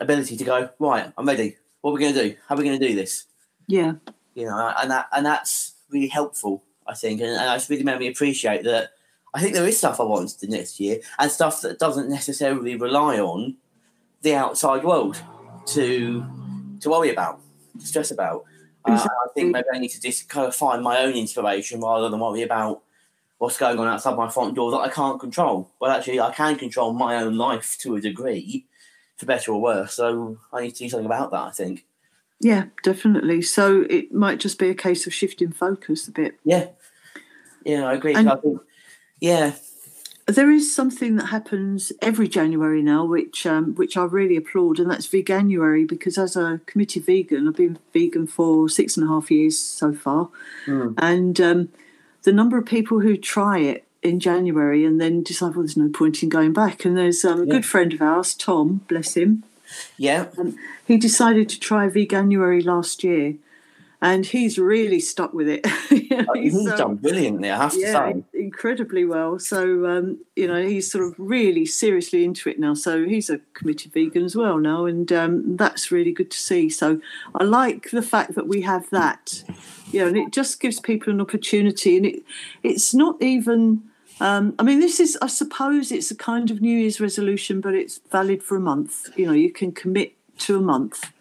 ability 0.00 0.36
to 0.36 0.44
go 0.44 0.68
right. 0.78 1.12
I'm 1.16 1.26
ready. 1.26 1.56
What 1.80 1.90
are 1.90 1.94
we 1.94 2.00
going 2.00 2.14
to 2.14 2.28
do? 2.30 2.36
How 2.48 2.54
are 2.54 2.58
we 2.58 2.64
going 2.64 2.78
to 2.78 2.88
do 2.88 2.94
this? 2.94 3.26
Yeah, 3.68 3.94
you 4.36 4.44
know, 4.44 4.72
and 4.80 4.90
that 4.90 5.08
and 5.12 5.24
that's 5.24 5.72
really 5.90 6.08
helpful, 6.08 6.62
I 6.86 6.94
think, 6.94 7.20
and, 7.20 7.30
and 7.30 7.38
that's 7.38 7.68
really 7.70 7.82
made 7.82 7.98
me 7.98 8.08
appreciate 8.08 8.62
that 8.64 8.90
I 9.34 9.40
think 9.40 9.54
there 9.54 9.66
is 9.66 9.78
stuff 9.78 9.98
I 9.98 10.04
want 10.04 10.28
to 10.28 10.46
do 10.46 10.52
next 10.52 10.78
year 10.78 11.00
and 11.18 11.30
stuff 11.30 11.62
that 11.62 11.78
doesn't 11.78 12.08
necessarily 12.08 12.76
rely 12.76 13.18
on 13.18 13.56
the 14.22 14.34
outside 14.34 14.84
world 14.84 15.20
to 15.66 16.24
to 16.80 16.90
worry 16.90 17.10
about, 17.10 17.40
to 17.80 17.86
stress 17.86 18.10
about. 18.10 18.44
Uh, 18.84 18.92
I 18.92 19.28
think 19.34 19.50
maybe 19.50 19.66
I 19.72 19.78
need 19.78 19.88
to 19.88 20.00
just 20.00 20.28
kind 20.28 20.46
of 20.46 20.54
find 20.54 20.80
my 20.80 20.98
own 20.98 21.14
inspiration 21.14 21.80
rather 21.80 22.08
than 22.08 22.20
worry 22.20 22.42
about 22.42 22.82
what's 23.38 23.58
going 23.58 23.78
on 23.80 23.88
outside 23.88 24.16
my 24.16 24.28
front 24.28 24.54
door 24.54 24.70
that 24.70 24.78
I 24.78 24.88
can't 24.90 25.18
control. 25.18 25.70
Well, 25.80 25.90
actually, 25.90 26.20
I 26.20 26.30
can 26.30 26.56
control 26.56 26.92
my 26.92 27.16
own 27.16 27.36
life 27.36 27.76
to 27.80 27.96
a 27.96 28.00
degree, 28.00 28.66
for 29.16 29.26
better 29.26 29.52
or 29.52 29.60
worse. 29.60 29.94
So 29.94 30.38
I 30.52 30.62
need 30.62 30.74
to 30.74 30.84
do 30.84 30.88
something 30.90 31.06
about 31.06 31.30
that. 31.32 31.40
I 31.40 31.50
think. 31.50 31.84
Yeah, 32.40 32.66
definitely. 32.82 33.42
So 33.42 33.86
it 33.88 34.12
might 34.12 34.38
just 34.38 34.58
be 34.58 34.68
a 34.68 34.74
case 34.74 35.06
of 35.06 35.14
shifting 35.14 35.52
focus 35.52 36.06
a 36.06 36.12
bit. 36.12 36.38
Yeah, 36.44 36.68
yeah, 37.64 37.84
I 37.84 37.94
agree. 37.94 38.14
And 38.14 38.28
I 38.30 38.36
think 38.36 38.60
yeah. 39.20 39.52
There 40.28 40.50
is 40.50 40.74
something 40.74 41.14
that 41.16 41.26
happens 41.26 41.92
every 42.02 42.26
January 42.26 42.82
now, 42.82 43.04
which 43.04 43.46
um, 43.46 43.76
which 43.76 43.96
I 43.96 44.04
really 44.04 44.36
applaud, 44.36 44.80
and 44.80 44.90
that's 44.90 45.06
Veganuary. 45.06 45.86
Because 45.86 46.18
as 46.18 46.36
a 46.36 46.60
committed 46.66 47.06
vegan, 47.06 47.46
I've 47.46 47.54
been 47.54 47.78
vegan 47.92 48.26
for 48.26 48.68
six 48.68 48.96
and 48.96 49.06
a 49.06 49.08
half 49.08 49.30
years 49.30 49.56
so 49.56 49.94
far, 49.94 50.28
mm. 50.66 50.94
and 50.98 51.40
um, 51.40 51.68
the 52.24 52.32
number 52.32 52.58
of 52.58 52.66
people 52.66 53.00
who 53.00 53.16
try 53.16 53.60
it 53.60 53.86
in 54.02 54.20
January 54.20 54.84
and 54.84 55.00
then 55.00 55.22
decide, 55.22 55.54
well, 55.54 55.62
there's 55.62 55.76
no 55.76 55.88
point 55.88 56.22
in 56.22 56.28
going 56.28 56.52
back. 56.52 56.84
And 56.84 56.96
there's 56.96 57.24
um, 57.24 57.42
a 57.42 57.44
yeah. 57.44 57.52
good 57.52 57.66
friend 57.66 57.92
of 57.92 58.02
ours, 58.02 58.34
Tom, 58.34 58.82
bless 58.88 59.16
him. 59.16 59.44
Yeah. 59.96 60.26
Um, 60.38 60.56
he 60.86 60.96
decided 60.96 61.48
to 61.50 61.60
try 61.60 61.88
Veganuary 61.88 62.64
last 62.64 63.02
year, 63.02 63.34
and 64.00 64.26
he's 64.26 64.58
really 64.58 65.00
stuck 65.00 65.32
with 65.32 65.48
it. 65.48 65.66
he's, 65.88 66.08
he's 66.34 66.68
um, 66.68 66.76
done 66.76 66.94
brilliantly, 66.96 67.50
I 67.50 67.56
have 67.56 67.72
to 67.72 67.80
say. 67.80 68.24
Incredibly 68.34 69.04
well. 69.04 69.38
So, 69.38 69.86
um, 69.86 70.18
you 70.36 70.46
know, 70.46 70.62
he's 70.62 70.90
sort 70.90 71.04
of 71.04 71.14
really 71.18 71.64
seriously 71.66 72.24
into 72.24 72.48
it 72.48 72.58
now. 72.58 72.74
So 72.74 73.04
he's 73.04 73.30
a 73.30 73.38
committed 73.54 73.92
vegan 73.92 74.24
as 74.24 74.36
well 74.36 74.58
now, 74.58 74.84
and 74.84 75.10
um, 75.12 75.56
that's 75.56 75.90
really 75.90 76.12
good 76.12 76.30
to 76.30 76.38
see. 76.38 76.68
So 76.68 77.00
I 77.34 77.44
like 77.44 77.90
the 77.90 78.02
fact 78.02 78.34
that 78.34 78.46
we 78.46 78.62
have 78.62 78.88
that, 78.90 79.42
you 79.90 80.00
know, 80.00 80.08
and 80.08 80.16
it 80.16 80.30
just 80.32 80.60
gives 80.60 80.78
people 80.78 81.12
an 81.12 81.20
opportunity. 81.20 81.96
And 81.96 82.06
it 82.06 82.22
it's 82.62 82.94
not 82.94 83.20
even. 83.22 83.82
Um, 84.18 84.54
I 84.58 84.62
mean, 84.62 84.80
this 84.80 84.98
is, 84.98 85.18
I 85.20 85.26
suppose, 85.26 85.92
it's 85.92 86.10
a 86.10 86.16
kind 86.16 86.50
of 86.50 86.60
New 86.60 86.76
Year's 86.76 87.00
resolution, 87.00 87.60
but 87.60 87.74
it's 87.74 88.00
valid 88.10 88.42
for 88.42 88.56
a 88.56 88.60
month. 88.60 89.08
You 89.16 89.26
know, 89.26 89.32
you 89.32 89.52
can 89.52 89.72
commit 89.72 90.14
to 90.38 90.56
a 90.56 90.60
month, 90.60 91.12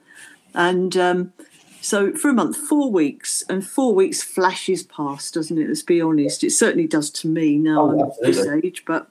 and 0.54 0.96
um, 0.96 1.34
so 1.82 2.14
for 2.14 2.30
a 2.30 2.34
month, 2.34 2.56
four 2.56 2.92
weeks, 2.92 3.44
and 3.50 3.66
four 3.66 3.94
weeks 3.94 4.24
flashes 4.24 4.84
past, 4.84 5.34
doesn't 5.34 5.58
it? 5.58 5.68
Let's 5.68 5.84
be 5.84 6.02
honest. 6.02 6.44
It 6.44 6.52
certainly 6.52 6.88
does 6.88 7.10
to 7.12 7.28
me 7.28 7.58
now 7.58 7.92
oh, 7.92 8.10
at 8.10 8.22
this 8.22 8.48
age. 8.48 8.84
But 8.88 9.10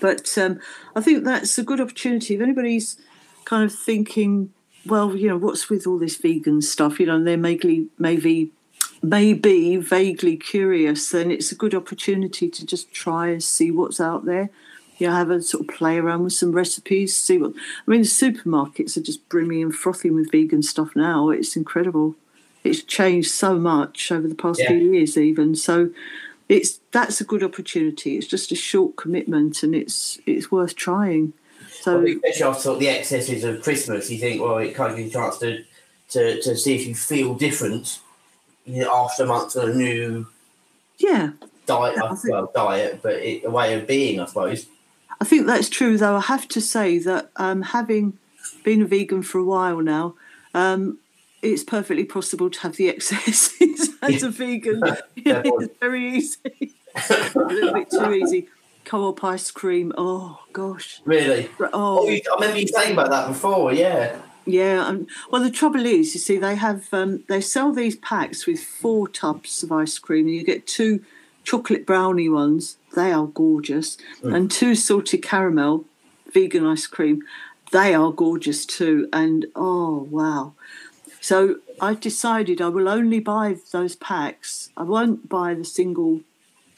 but 0.00 0.36
um, 0.38 0.58
I 0.94 1.00
think 1.00 1.24
that's 1.24 1.58
a 1.58 1.62
good 1.62 1.80
opportunity. 1.80 2.34
If 2.34 2.40
anybody's 2.40 2.96
kind 3.44 3.62
of 3.62 3.72
thinking, 3.72 4.52
well, 4.86 5.14
you 5.14 5.28
know, 5.28 5.36
what's 5.36 5.68
with 5.68 5.86
all 5.86 5.98
this 5.98 6.16
vegan 6.16 6.62
stuff? 6.62 6.98
You 6.98 7.06
know, 7.06 7.16
and 7.16 7.26
they're 7.26 7.36
maybe 7.36 8.50
maybe 9.02 9.46
maybe 9.46 9.76
vaguely 9.76 10.36
curious, 10.36 11.10
then 11.10 11.30
it's 11.30 11.52
a 11.52 11.56
good 11.56 11.74
opportunity 11.74 12.48
to 12.48 12.66
just 12.66 12.92
try 12.92 13.28
and 13.28 13.42
see 13.42 13.70
what's 13.70 14.00
out 14.00 14.24
there 14.24 14.50
you 14.98 15.06
know, 15.06 15.12
have 15.12 15.30
a 15.30 15.42
sort 15.42 15.68
of 15.68 15.74
play 15.74 15.98
around 15.98 16.24
with 16.24 16.32
some 16.32 16.52
recipes, 16.52 17.14
see 17.14 17.36
what. 17.36 17.52
I 17.86 17.90
mean, 17.90 18.00
the 18.00 18.06
supermarkets 18.06 18.96
are 18.96 19.02
just 19.02 19.28
brimming 19.28 19.62
and 19.62 19.74
frothing 19.74 20.14
with 20.14 20.32
vegan 20.32 20.62
stuff 20.62 20.96
now. 20.96 21.28
It's 21.28 21.54
incredible. 21.54 22.14
It's 22.64 22.82
changed 22.82 23.30
so 23.30 23.58
much 23.58 24.10
over 24.10 24.26
the 24.26 24.34
past 24.34 24.60
yeah. 24.60 24.68
few 24.68 24.78
years, 24.78 25.18
even. 25.18 25.54
So, 25.54 25.90
it's 26.48 26.80
that's 26.92 27.20
a 27.20 27.24
good 27.24 27.42
opportunity. 27.42 28.16
It's 28.16 28.26
just 28.26 28.52
a 28.52 28.56
short 28.56 28.96
commitment, 28.96 29.62
and 29.62 29.74
it's 29.74 30.18
it's 30.24 30.50
worth 30.50 30.76
trying. 30.76 31.34
So, 31.70 31.98
well, 31.98 32.06
especially 32.06 32.42
after 32.44 32.76
the 32.76 32.88
excesses 32.88 33.44
of 33.44 33.62
Christmas, 33.62 34.10
you 34.10 34.18
think, 34.18 34.40
well, 34.40 34.56
it 34.56 34.74
kind 34.74 34.92
of 34.92 34.96
gives 34.96 35.12
you 35.12 35.20
a 35.20 35.22
chance 35.22 35.38
to 35.38 35.64
to, 36.08 36.40
to 36.40 36.56
see 36.56 36.74
if 36.74 36.86
you 36.86 36.94
feel 36.94 37.34
different 37.34 38.00
you 38.66 38.82
know, 38.82 39.04
after 39.04 39.24
a 39.24 39.26
month 39.26 39.56
of 39.56 39.70
a 39.70 39.74
new 39.74 40.26
yeah 40.98 41.30
diet, 41.66 41.96
well, 42.28 42.50
diet, 42.54 43.00
but 43.02 43.14
it, 43.14 43.44
a 43.44 43.50
way 43.50 43.74
of 43.74 43.86
being, 43.86 44.20
I 44.20 44.26
suppose. 44.26 44.66
I 45.20 45.24
think 45.24 45.46
that's 45.46 45.68
true, 45.68 45.96
though. 45.98 46.16
I 46.16 46.20
have 46.20 46.48
to 46.48 46.60
say 46.60 46.98
that 46.98 47.30
um, 47.36 47.62
having 47.62 48.18
been 48.64 48.82
a 48.82 48.86
vegan 48.86 49.22
for 49.22 49.38
a 49.38 49.44
while 49.44 49.80
now, 49.80 50.14
um, 50.54 50.98
it's 51.42 51.64
perfectly 51.64 52.04
possible 52.04 52.50
to 52.50 52.60
have 52.60 52.76
the 52.76 52.88
excesses 52.94 53.90
as 54.02 54.22
a 54.22 54.30
vegan. 54.30 54.82
it's 55.16 55.74
very 55.80 56.16
easy, 56.16 56.74
a 56.94 57.38
little 57.38 57.74
bit 57.74 57.90
too 57.90 58.12
easy. 58.12 58.48
Co-op 58.84 59.24
ice 59.24 59.50
cream. 59.50 59.92
Oh 59.98 60.38
gosh. 60.52 61.00
Really? 61.04 61.50
Oh, 61.60 61.72
oh 61.72 62.08
I 62.08 62.20
remember 62.36 62.60
you 62.60 62.68
saying 62.68 62.92
about 62.92 63.10
that 63.10 63.26
before. 63.26 63.72
Yeah. 63.72 64.16
Yeah. 64.46 64.86
Um, 64.86 65.08
well, 65.30 65.42
the 65.42 65.50
trouble 65.50 65.84
is, 65.84 66.14
you 66.14 66.20
see, 66.20 66.38
they 66.38 66.54
have 66.54 66.86
um, 66.92 67.24
they 67.28 67.40
sell 67.40 67.72
these 67.72 67.96
packs 67.96 68.46
with 68.46 68.60
four 68.60 69.08
tubs 69.08 69.62
of 69.62 69.72
ice 69.72 69.98
cream, 69.98 70.26
and 70.26 70.34
you 70.34 70.44
get 70.44 70.66
two 70.66 71.04
chocolate 71.44 71.86
brownie 71.86 72.28
ones. 72.28 72.76
They 72.94 73.12
are 73.12 73.26
gorgeous. 73.26 73.96
Mm. 74.22 74.34
And 74.34 74.50
two 74.50 74.74
salted 74.74 75.22
caramel 75.22 75.84
vegan 76.32 76.66
ice 76.66 76.86
cream. 76.86 77.22
They 77.72 77.94
are 77.94 78.12
gorgeous 78.12 78.66
too. 78.66 79.08
And 79.12 79.46
oh, 79.54 80.06
wow. 80.10 80.52
So 81.20 81.56
I've 81.80 82.00
decided 82.00 82.60
I 82.60 82.68
will 82.68 82.88
only 82.88 83.20
buy 83.20 83.56
those 83.72 83.96
packs. 83.96 84.70
I 84.76 84.82
won't 84.82 85.28
buy 85.28 85.54
the 85.54 85.64
single 85.64 86.20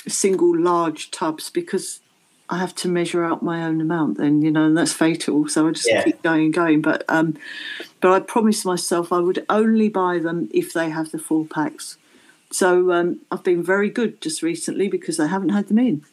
single 0.06 0.58
large 0.58 1.10
tubs 1.10 1.50
because 1.50 2.00
I 2.50 2.58
have 2.58 2.74
to 2.76 2.88
measure 2.88 3.24
out 3.24 3.42
my 3.42 3.64
own 3.64 3.80
amount 3.80 4.18
then, 4.18 4.42
you 4.42 4.50
know, 4.50 4.64
and 4.66 4.76
that's 4.76 4.92
fatal. 4.92 5.48
So 5.48 5.68
I 5.68 5.72
just 5.72 5.88
yeah. 5.88 6.02
keep 6.02 6.22
going 6.22 6.46
and 6.46 6.54
going. 6.54 6.80
But 6.80 7.04
um 7.08 7.36
but 8.00 8.12
I 8.12 8.20
promised 8.20 8.64
myself 8.64 9.12
I 9.12 9.18
would 9.18 9.44
only 9.48 9.88
buy 9.88 10.18
them 10.18 10.48
if 10.52 10.72
they 10.72 10.90
have 10.90 11.10
the 11.10 11.18
four 11.18 11.44
packs. 11.44 11.98
So 12.50 12.92
um, 12.92 13.20
I've 13.30 13.44
been 13.44 13.62
very 13.62 13.90
good 13.90 14.20
just 14.20 14.42
recently 14.42 14.88
because 14.88 15.18
they 15.18 15.28
haven't 15.28 15.50
had 15.50 15.68
them 15.68 15.78
in. 15.78 16.04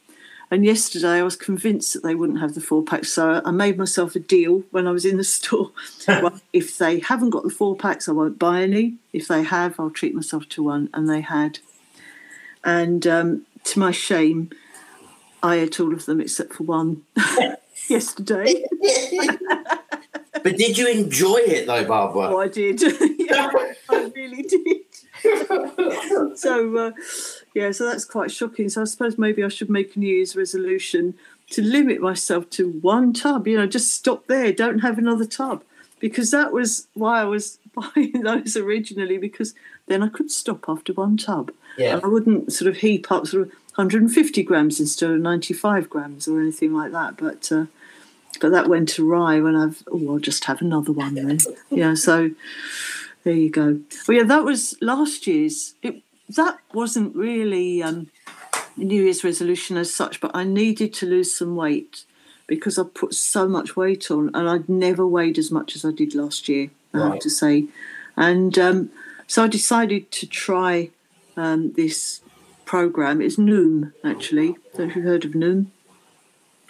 And 0.52 0.64
yesterday 0.64 1.20
I 1.20 1.24
was 1.24 1.36
convinced 1.36 1.94
that 1.94 2.04
they 2.04 2.14
wouldn't 2.14 2.40
have 2.40 2.54
the 2.54 2.62
four 2.62 2.84
packs. 2.84 3.12
So 3.12 3.42
I 3.44 3.52
made 3.52 3.78
myself 3.78 4.16
a 4.16 4.20
deal 4.20 4.64
when 4.72 4.88
I 4.88 4.92
was 4.92 5.06
in 5.06 5.18
the 5.18 5.24
store. 5.38 5.72
well, 6.08 6.40
if 6.54 6.78
they 6.78 7.00
haven't 7.00 7.32
got 7.32 7.44
the 7.44 7.50
four 7.50 7.76
packs, 7.76 8.08
I 8.08 8.12
won't 8.12 8.40
buy 8.40 8.62
any. 8.62 8.96
If 9.14 9.28
they 9.28 9.44
have, 9.44 9.80
I'll 9.80 9.90
treat 9.90 10.14
myself 10.14 10.48
to 10.50 10.64
one. 10.64 10.90
And 10.94 11.10
they 11.10 11.22
had. 11.22 11.60
And 12.64 13.08
um, 13.08 13.46
to 13.66 13.80
my 13.80 13.92
shame, 13.92 14.50
I 15.46 15.58
ate 15.58 15.80
all 15.80 15.94
of 15.94 16.06
them 16.06 16.20
except 16.20 16.54
for 16.54 16.64
one 16.64 17.04
yesterday. 17.88 18.66
but 20.42 20.58
did 20.58 20.76
you 20.76 20.88
enjoy 20.88 21.38
it 21.38 21.68
though, 21.68 21.86
Barbara? 21.86 22.34
Oh, 22.34 22.40
I 22.40 22.48
did. 22.48 22.82
yeah, 23.20 23.52
I 23.90 24.12
really 24.16 24.42
did. 24.42 24.82
so 26.38 26.78
uh, 26.78 26.92
yeah, 27.54 27.72
so 27.72 27.86
that's 27.88 28.06
quite 28.06 28.32
shocking. 28.32 28.70
So 28.70 28.82
I 28.82 28.86
suppose 28.86 29.20
maybe 29.20 29.44
I 29.44 29.50
should 29.50 29.70
make 29.70 29.96
a 29.96 30.00
New 30.00 30.16
Year's 30.16 30.36
resolution 30.36 31.14
to 31.52 31.62
limit 31.62 32.02
myself 32.02 32.50
to 32.52 32.72
one 32.82 33.14
tub. 33.14 33.48
You 33.48 33.58
know, 33.58 33.68
just 33.68 33.94
stop 33.94 34.26
there. 34.26 34.52
Don't 34.52 34.80
have 34.80 34.98
another 34.98 35.26
tub 35.26 35.64
because 36.00 36.32
that 36.32 36.54
was 36.54 36.88
why 36.96 37.22
I 37.22 37.26
was 37.26 37.60
buying 37.76 38.22
those 38.24 38.58
originally 38.58 39.20
because 39.20 39.54
then 39.86 40.02
I 40.02 40.10
could 40.10 40.32
stop 40.32 40.66
after 40.68 40.92
one 40.94 41.18
tub. 41.18 41.52
Yeah. 41.78 41.98
And 41.98 42.04
I 42.04 42.08
wouldn't 42.08 42.52
sort 42.52 42.70
of 42.70 42.78
heap 42.78 43.12
up 43.12 43.28
sort 43.28 43.44
of 43.44 43.52
150 43.76 44.44
grams 44.44 44.80
instead 44.80 45.12
of 45.12 45.20
95 45.20 45.90
grams 45.90 46.28
or 46.28 46.40
anything 46.40 46.74
like 46.74 46.92
that. 46.94 47.18
But 47.18 47.52
uh, 47.52 47.66
but 48.40 48.52
that 48.52 48.70
went 48.70 48.98
awry 48.98 49.40
when 49.40 49.56
I've 49.56 49.84
oh 49.92 50.14
I'll 50.14 50.20
just 50.20 50.46
have 50.46 50.62
another 50.62 50.92
one 50.92 51.16
then. 51.16 51.40
yeah. 51.70 51.94
So 51.94 52.32
there 53.24 53.34
you 53.34 53.50
go. 53.50 53.80
Well, 54.08 54.18
yeah, 54.18 54.24
that 54.24 54.44
was 54.44 54.78
last 54.82 55.28
year's. 55.28 55.76
It 55.82 56.02
that 56.30 56.58
wasn't 56.74 57.16
really 57.16 57.84
um, 57.84 58.10
New 58.78 59.04
Year's 59.04 59.24
resolution 59.24 59.78
as 59.78 59.94
such, 59.94 60.22
but 60.22 60.32
I 60.34 60.44
needed 60.44 60.94
to 60.96 61.06
lose 61.06 61.36
some 61.36 61.56
weight 61.56 62.06
because 62.48 62.78
I 62.78 62.84
put 62.84 63.14
so 63.14 63.48
much 63.48 63.76
weight 63.76 64.10
on, 64.10 64.30
and 64.34 64.50
I'd 64.50 64.70
never 64.70 65.06
weighed 65.06 65.38
as 65.38 65.52
much 65.52 65.76
as 65.76 65.84
I 65.84 65.92
did 65.92 66.16
last 66.16 66.48
year. 66.48 66.70
I 66.94 66.98
right. 67.00 67.12
have 67.14 67.20
to 67.20 67.30
say, 67.30 67.66
and 68.16 68.58
um, 68.58 68.92
so 69.28 69.44
I 69.44 69.48
decided 69.48 70.12
to 70.12 70.28
try 70.28 70.92
um, 71.36 71.74
this 71.74 72.22
program. 72.80 73.22
It's 73.22 73.38
Noom, 73.38 73.94
actually. 74.04 74.58
Don't 74.76 74.94
you 74.96 75.02
heard 75.04 75.24
of 75.26 75.32
Noom? 75.32 75.68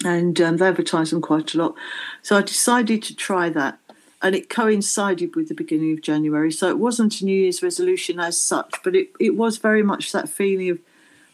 and 0.04 0.40
um, 0.42 0.58
they 0.58 0.68
advertise 0.68 1.10
them 1.12 1.22
quite 1.22 1.54
a 1.56 1.58
lot. 1.58 1.74
So 2.22 2.36
I 2.38 2.42
decided 2.42 3.02
to 3.04 3.16
try 3.16 3.50
that, 3.50 3.80
and 4.22 4.36
it 4.36 4.50
coincided 4.50 5.36
with 5.36 5.48
the 5.48 5.56
beginning 5.56 5.94
of 5.94 6.02
January. 6.02 6.52
So 6.52 6.70
it 6.70 6.78
wasn't 6.78 7.22
a 7.22 7.26
New 7.26 7.40
Year's 7.44 7.64
resolution 7.64 8.20
as 8.20 8.38
such, 8.38 8.74
but 8.84 8.94
it, 8.96 9.08
it 9.22 9.36
was 9.38 9.58
very 9.58 9.82
much 9.84 10.12
that 10.12 10.28
feeling 10.30 10.70
of, 10.70 10.80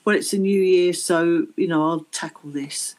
well, 0.05 0.15
it's 0.15 0.31
a 0.31 0.37
new 0.37 0.61
year, 0.61 0.93
so 0.93 1.47
you 1.57 1.67
know 1.67 1.81
I'll 1.89 2.05
tackle 2.11 2.51
this. 2.51 2.95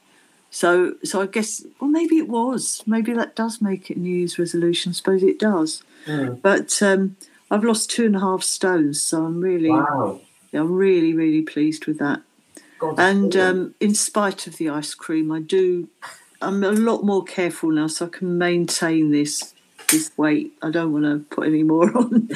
So 0.50 0.96
so 1.04 1.22
I 1.22 1.26
guess 1.26 1.64
well 1.80 1.88
maybe 1.90 2.16
it 2.18 2.28
was 2.28 2.82
maybe 2.86 3.14
that 3.14 3.34
does 3.36 3.62
make 3.62 3.90
it 3.90 3.96
a 3.96 4.00
New 4.00 4.16
Year's 4.20 4.38
resolution. 4.38 4.90
I 4.90 4.94
suppose 4.94 5.22
it 5.22 5.38
does, 5.38 5.82
Mm. 6.06 6.42
but 6.42 6.82
um, 6.82 7.16
I've 7.50 7.64
lost 7.64 7.88
two 7.94 8.04
and 8.06 8.16
a 8.16 8.20
half 8.20 8.42
stones, 8.42 9.00
so 9.00 9.24
I'm 9.24 9.40
really 9.40 9.70
Wow. 9.70 10.20
I'm 10.60 10.72
really 10.72 11.14
really 11.14 11.42
pleased 11.42 11.86
with 11.86 11.98
that. 11.98 12.22
God, 12.82 12.98
And 12.98 13.36
um, 13.36 13.74
in 13.78 13.94
spite 13.94 14.48
of 14.48 14.56
the 14.56 14.68
ice 14.68 14.94
cream, 14.94 15.30
I 15.30 15.40
do. 15.40 15.88
I'm 16.40 16.64
a 16.64 16.72
lot 16.72 17.04
more 17.04 17.22
careful 17.22 17.70
now, 17.70 17.86
so 17.86 18.06
I 18.06 18.08
can 18.08 18.36
maintain 18.38 19.12
this 19.12 19.54
this 19.90 20.10
weight. 20.16 20.52
I 20.62 20.70
don't 20.70 20.92
want 20.92 21.04
to 21.04 21.34
put 21.34 21.46
any 21.46 21.62
more 21.62 21.96
on. 21.96 22.28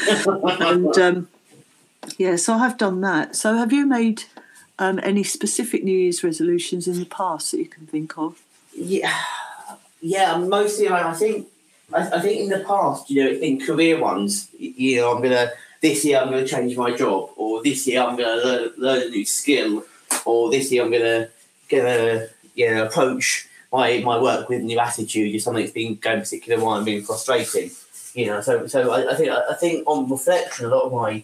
and 0.61 0.99
um, 0.99 1.29
yeah, 2.17 2.37
so 2.37 2.55
I 2.55 2.59
have 2.59 2.79
done 2.79 3.01
that. 3.01 3.35
So 3.35 3.55
have 3.55 3.73
you 3.73 3.87
made 3.87 4.25
um, 4.79 5.01
any 5.03 5.25
specific 5.25 5.83
New 5.83 5.99
Year's 5.99 6.23
resolutions 6.23 6.87
in 6.87 7.01
the 7.01 7.07
past 7.07 7.51
that 7.51 7.59
you 7.59 7.67
can 7.67 7.87
think 7.87 8.17
of? 8.17 8.41
Yeah, 8.73 9.21
yeah. 10.01 10.37
Mostly, 10.37 10.89
I, 10.89 11.11
I 11.11 11.15
think. 11.15 11.49
I, 11.93 12.19
I 12.19 12.21
think 12.21 12.41
in 12.41 12.49
the 12.49 12.65
past, 12.65 13.11
you 13.11 13.25
know, 13.25 13.31
in 13.31 13.61
career 13.61 14.01
ones, 14.01 14.49
you 14.59 14.97
know, 14.97 15.15
I'm 15.15 15.23
gonna 15.23 15.53
this 15.81 16.05
year 16.05 16.19
I'm 16.19 16.31
gonna 16.31 16.47
change 16.47 16.77
my 16.77 16.95
job, 16.97 17.31
or 17.37 17.63
this 17.63 17.87
year 17.87 18.03
I'm 18.03 18.17
gonna 18.17 18.37
learn, 18.37 18.73
learn 18.77 19.03
a 19.03 19.09
new 19.11 19.25
skill, 19.25 19.85
or 20.25 20.51
this 20.51 20.71
year 20.73 20.85
I'm 20.85 20.91
gonna 20.91 21.29
gonna 21.69 22.27
you 22.55 22.71
know 22.71 22.85
approach 22.85 23.49
my 23.73 24.01
my 24.05 24.21
work 24.21 24.49
with 24.49 24.63
a 24.63 24.65
new 24.65 24.79
attitude 24.79 25.35
If 25.35 25.43
something 25.43 25.63
that's 25.63 25.75
been 25.75 25.97
going 25.97 26.21
particularly 26.21 26.63
while 26.63 26.77
and 26.77 26.87
being 26.87 27.03
frustrating. 27.03 27.71
You 28.15 28.27
know, 28.27 28.41
so 28.41 28.67
so 28.67 28.91
I, 28.91 29.13
I 29.13 29.15
think 29.15 29.31
I 29.31 29.55
think 29.55 29.87
on 29.87 30.11
reflection, 30.11 30.67
a 30.67 30.69
lot 30.69 30.85
of 30.85 30.93
my 30.93 31.23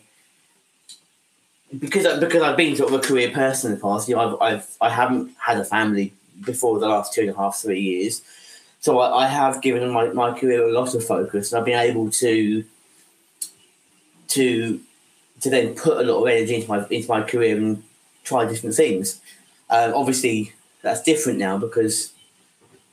because 1.78 2.04
I, 2.04 2.20
because 2.20 2.42
I've 2.42 2.56
been 2.56 2.76
sort 2.76 2.92
of 2.92 3.00
a 3.00 3.02
career 3.02 3.30
person 3.30 3.72
in 3.72 3.78
the 3.78 3.82
past, 3.82 4.08
you 4.08 4.14
know, 4.14 4.36
I've, 4.40 4.42
I've 4.42 4.76
I 4.80 4.90
haven't 4.90 5.34
had 5.38 5.58
a 5.58 5.64
family 5.64 6.12
before 6.44 6.78
the 6.78 6.88
last 6.88 7.14
two 7.14 7.22
and 7.22 7.30
a 7.30 7.34
half 7.34 7.56
three 7.56 7.80
years, 7.80 8.20
so 8.80 8.98
I, 8.98 9.24
I 9.24 9.26
have 9.28 9.62
given 9.62 9.88
my, 9.90 10.08
my 10.08 10.38
career 10.38 10.68
a 10.68 10.72
lot 10.72 10.94
of 10.94 11.06
focus, 11.06 11.52
and 11.52 11.60
I've 11.60 11.64
been 11.64 11.78
able 11.78 12.10
to 12.10 12.64
to 14.32 14.80
to 15.40 15.50
then 15.50 15.74
put 15.74 15.98
a 15.98 16.02
lot 16.02 16.22
of 16.22 16.28
energy 16.28 16.54
into 16.54 16.68
my 16.68 16.86
into 16.88 17.08
my 17.08 17.22
career 17.22 17.56
and 17.56 17.82
try 18.24 18.46
different 18.46 18.74
things. 18.74 19.20
Um, 19.70 19.94
obviously, 19.94 20.52
that's 20.82 21.02
different 21.02 21.38
now 21.38 21.58
because 21.58 22.12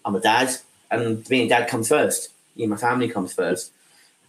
I'm 0.05 0.15
a 0.15 0.19
dad, 0.19 0.55
and 0.89 1.27
being 1.27 1.45
a 1.45 1.49
dad 1.49 1.69
comes 1.69 1.89
first. 1.89 2.29
You 2.55 2.65
know, 2.65 2.71
my 2.71 2.77
family 2.77 3.09
comes 3.09 3.33
first. 3.33 3.71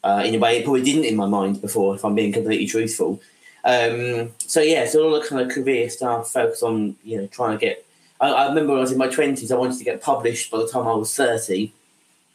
Uh, 0.02 0.22
in 0.24 0.34
a 0.34 0.38
way, 0.38 0.58
it 0.58 0.64
probably 0.64 0.82
didn't 0.82 1.04
in 1.04 1.16
my 1.16 1.26
mind 1.26 1.60
before, 1.60 1.94
if 1.94 2.04
I'm 2.04 2.14
being 2.14 2.32
completely 2.32 2.66
truthful. 2.66 3.20
Um, 3.64 4.30
so 4.38 4.60
yeah, 4.60 4.86
so 4.86 5.04
all 5.04 5.20
the 5.20 5.26
kind 5.26 5.42
of 5.42 5.54
career 5.54 5.90
stuff, 5.90 6.32
focus 6.32 6.62
on 6.62 6.96
you 7.04 7.18
know 7.18 7.26
trying 7.26 7.58
to 7.58 7.64
get. 7.64 7.86
I, 8.20 8.30
I 8.30 8.48
remember 8.48 8.72
when 8.72 8.78
I 8.78 8.82
was 8.82 8.92
in 8.92 8.98
my 8.98 9.08
twenties, 9.08 9.52
I 9.52 9.56
wanted 9.56 9.78
to 9.78 9.84
get 9.84 10.02
published 10.02 10.50
by 10.50 10.58
the 10.58 10.68
time 10.68 10.86
I 10.86 10.94
was 10.94 11.14
thirty. 11.14 11.72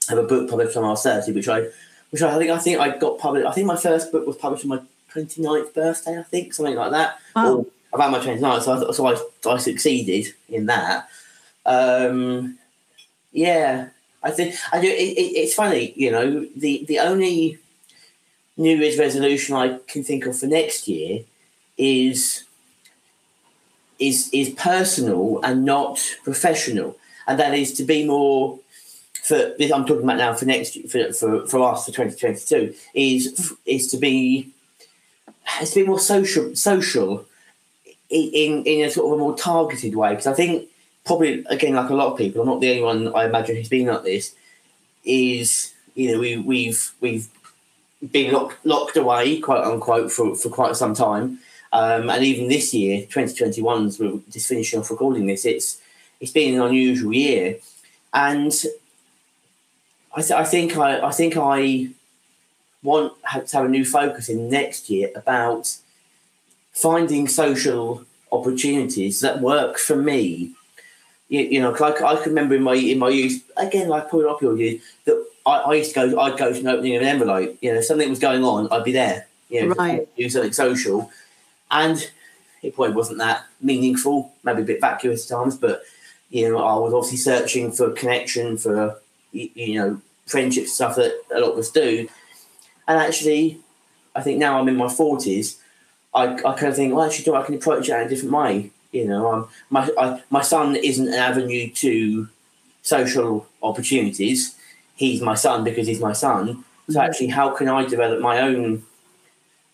Have 0.09 0.19
a 0.19 0.23
book 0.23 0.49
published 0.49 0.75
when 0.75 0.85
I 0.85 0.89
was 0.89 1.03
thirty, 1.03 1.31
which 1.31 1.47
I, 1.47 1.67
which 2.15 2.21
I 2.21 2.37
think 2.37 2.49
I 2.49 2.57
think 2.59 2.79
I 2.79 2.97
got 2.97 3.19
published. 3.19 3.45
I 3.45 3.51
think 3.51 3.67
my 3.67 3.75
first 3.75 4.09
book 4.09 4.25
was 4.25 4.37
published 4.37 4.63
on 4.63 4.69
my 4.69 4.79
29th 5.13 5.73
birthday. 5.73 6.17
I 6.17 6.23
think 6.23 6.53
something 6.53 6.73
like 6.73 6.91
that. 6.91 7.19
Wow. 7.35 7.55
Or 7.55 7.65
around 7.93 8.11
my 8.11 8.19
29th, 8.19 8.61
so 8.61 8.71
I, 8.71 8.91
so 8.93 9.51
I, 9.51 9.53
I 9.53 9.57
succeeded 9.57 10.33
in 10.47 10.67
that. 10.67 11.09
Um, 11.65 12.57
yeah, 13.33 13.89
I 14.23 14.31
think 14.31 14.55
I 14.71 14.79
do. 14.79 14.87
It, 14.87 14.93
it, 14.93 15.35
it's 15.41 15.55
funny, 15.55 15.91
you 15.97 16.09
know. 16.09 16.47
The 16.55 16.85
the 16.87 16.99
only 16.99 17.59
New 18.55 18.77
Year's 18.77 18.97
resolution 18.97 19.57
I 19.57 19.79
can 19.85 20.05
think 20.05 20.25
of 20.25 20.39
for 20.39 20.45
next 20.45 20.87
year 20.87 21.19
is 21.77 22.45
is 23.99 24.29
is 24.31 24.51
personal 24.51 25.41
and 25.43 25.65
not 25.65 25.99
professional, 26.23 26.95
and 27.27 27.37
that 27.41 27.53
is 27.53 27.73
to 27.73 27.83
be 27.83 28.05
more. 28.05 28.57
For 29.25 29.55
this, 29.57 29.71
I'm 29.71 29.87
talking 29.87 30.03
about 30.03 30.17
now 30.17 30.35
for 30.35 30.45
next 30.45 30.77
for, 30.87 31.11
for, 31.11 31.47
for 31.47 31.71
us 31.71 31.85
for 31.85 31.91
2022 31.91 32.75
is 32.93 33.53
is 33.65 33.87
to 33.87 33.97
be 33.97 34.51
is 35.59 35.71
to 35.71 35.79
be 35.81 35.87
more 35.87 35.99
social 35.99 36.55
social 36.55 37.25
in 38.11 38.63
in 38.65 38.85
a 38.85 38.91
sort 38.91 39.07
of 39.07 39.13
a 39.13 39.23
more 39.23 39.35
targeted 39.35 39.95
way. 39.95 40.11
Because 40.11 40.27
I 40.27 40.33
think 40.33 40.69
probably 41.05 41.43
again 41.49 41.73
like 41.73 41.89
a 41.89 41.95
lot 41.95 42.11
of 42.11 42.19
people 42.19 42.41
I'm 42.41 42.47
not 42.47 42.61
the 42.61 42.69
only 42.69 42.83
one 42.83 43.15
I 43.15 43.25
imagine 43.25 43.55
who's 43.55 43.67
been 43.67 43.87
like 43.87 44.03
this 44.03 44.35
is 45.03 45.73
you 45.95 46.11
know 46.11 46.19
we 46.19 46.37
we've 46.37 46.91
we've 47.01 47.27
been 48.11 48.31
locked 48.31 48.63
locked 48.63 48.95
away 48.95 49.39
quote 49.39 49.65
unquote 49.65 50.11
for, 50.11 50.35
for 50.35 50.49
quite 50.49 50.75
some 50.75 50.93
time. 50.93 51.39
Um, 51.73 52.11
and 52.11 52.23
even 52.23 52.47
this 52.47 52.75
year 52.75 53.01
2021 53.01 53.87
as 53.87 53.99
we're 53.99 54.19
just 54.29 54.47
finishing 54.47 54.81
off 54.81 54.91
recording 54.91 55.25
this 55.25 55.45
it's 55.45 55.81
it's 56.19 56.31
been 56.31 56.53
an 56.53 56.61
unusual 56.61 57.11
year. 57.11 57.57
And 58.13 58.53
I, 60.15 60.21
th- 60.21 60.31
I 60.31 60.43
think 60.45 60.77
I, 60.77 60.99
I 61.05 61.11
think 61.11 61.35
I 61.37 61.89
want 62.83 63.13
to 63.23 63.57
have 63.57 63.65
a 63.65 63.69
new 63.69 63.83
focus 63.85 64.29
in 64.29 64.49
next 64.49 64.89
year 64.89 65.09
about 65.15 65.75
finding 66.71 67.27
social 67.27 68.05
opportunities 68.31 69.19
that 69.21 69.41
work 69.41 69.77
for 69.77 69.95
me. 69.95 70.51
You, 71.29 71.41
you 71.41 71.59
know, 71.61 71.73
'cause 71.73 72.01
I, 72.01 72.05
I 72.05 72.15
can 72.17 72.29
remember 72.29 72.55
in 72.55 72.63
my 72.63 72.75
in 72.75 72.99
my 72.99 73.09
youth 73.09 73.43
again, 73.57 73.89
like 73.89 74.09
probably 74.09 74.27
up 74.27 74.41
your 74.41 74.55
youth, 74.57 74.83
that 75.05 75.25
I, 75.45 75.51
I 75.57 75.73
used 75.75 75.93
to 75.95 76.07
go. 76.09 76.19
I'd 76.19 76.37
go 76.37 76.53
to 76.53 76.59
an 76.59 76.67
opening 76.67 76.95
of 76.95 77.01
an 77.01 77.07
envelope. 77.07 77.57
You 77.61 77.73
know, 77.73 77.81
something 77.81 78.09
was 78.09 78.19
going 78.19 78.43
on, 78.43 78.67
I'd 78.71 78.83
be 78.83 78.91
there. 78.91 79.27
You 79.49 79.67
know, 79.67 79.75
Right. 79.75 80.07
do 80.15 80.29
something 80.29 80.53
social, 80.53 81.11
and 81.71 81.97
it 82.61 82.75
probably 82.75 82.93
wasn't 82.95 83.17
that 83.19 83.43
meaningful. 83.61 84.33
Maybe 84.43 84.61
a 84.61 84.65
bit 84.65 84.81
vacuous 84.81 85.29
at 85.29 85.35
times, 85.35 85.57
but 85.57 85.81
you 86.29 86.49
know, 86.49 86.57
I 86.63 86.75
was 86.77 86.93
obviously 86.93 87.17
searching 87.17 87.71
for 87.71 87.89
connection, 87.91 88.57
for 88.57 88.99
y- 89.35 89.51
you 89.55 89.75
know, 89.79 90.01
friendship 90.27 90.67
stuff 90.67 90.95
that 90.95 91.13
a 91.35 91.39
lot 91.39 91.53
of 91.53 91.59
us 91.59 91.71
do. 91.71 92.07
And 92.87 92.99
actually, 92.99 93.59
I 94.15 94.21
think 94.21 94.39
now 94.39 94.59
I'm 94.59 94.67
in 94.69 94.77
my 94.77 94.89
forties. 94.89 95.59
I, 96.13 96.33
I 96.33 96.53
kind 96.53 96.67
of 96.67 96.75
think, 96.75 96.93
well, 96.93 97.05
actually, 97.05 97.25
do 97.25 97.35
I 97.35 97.43
can 97.43 97.55
approach 97.55 97.89
it 97.89 97.93
in 97.93 98.07
a 98.07 98.09
different 98.09 98.33
way. 98.33 98.71
You 98.91 99.05
know, 99.07 99.31
um, 99.33 99.49
my 99.69 99.89
I, 99.97 100.21
my 100.29 100.41
son 100.41 100.75
isn't 100.75 101.07
an 101.09 101.13
avenue 101.15 101.69
to 101.83 102.29
social 102.83 103.47
opportunities. 103.63 104.55
He's 104.95 105.21
my 105.21 105.35
son 105.35 105.63
because 105.63 105.87
he's 105.87 105.99
my 105.99 106.13
son. 106.13 106.63
So 106.89 106.99
Mhm. 106.99 107.05
actually, 107.07 107.27
how 107.39 107.49
can 107.57 107.67
I 107.69 107.85
develop 107.85 108.21
my 108.21 108.39
own 108.41 108.83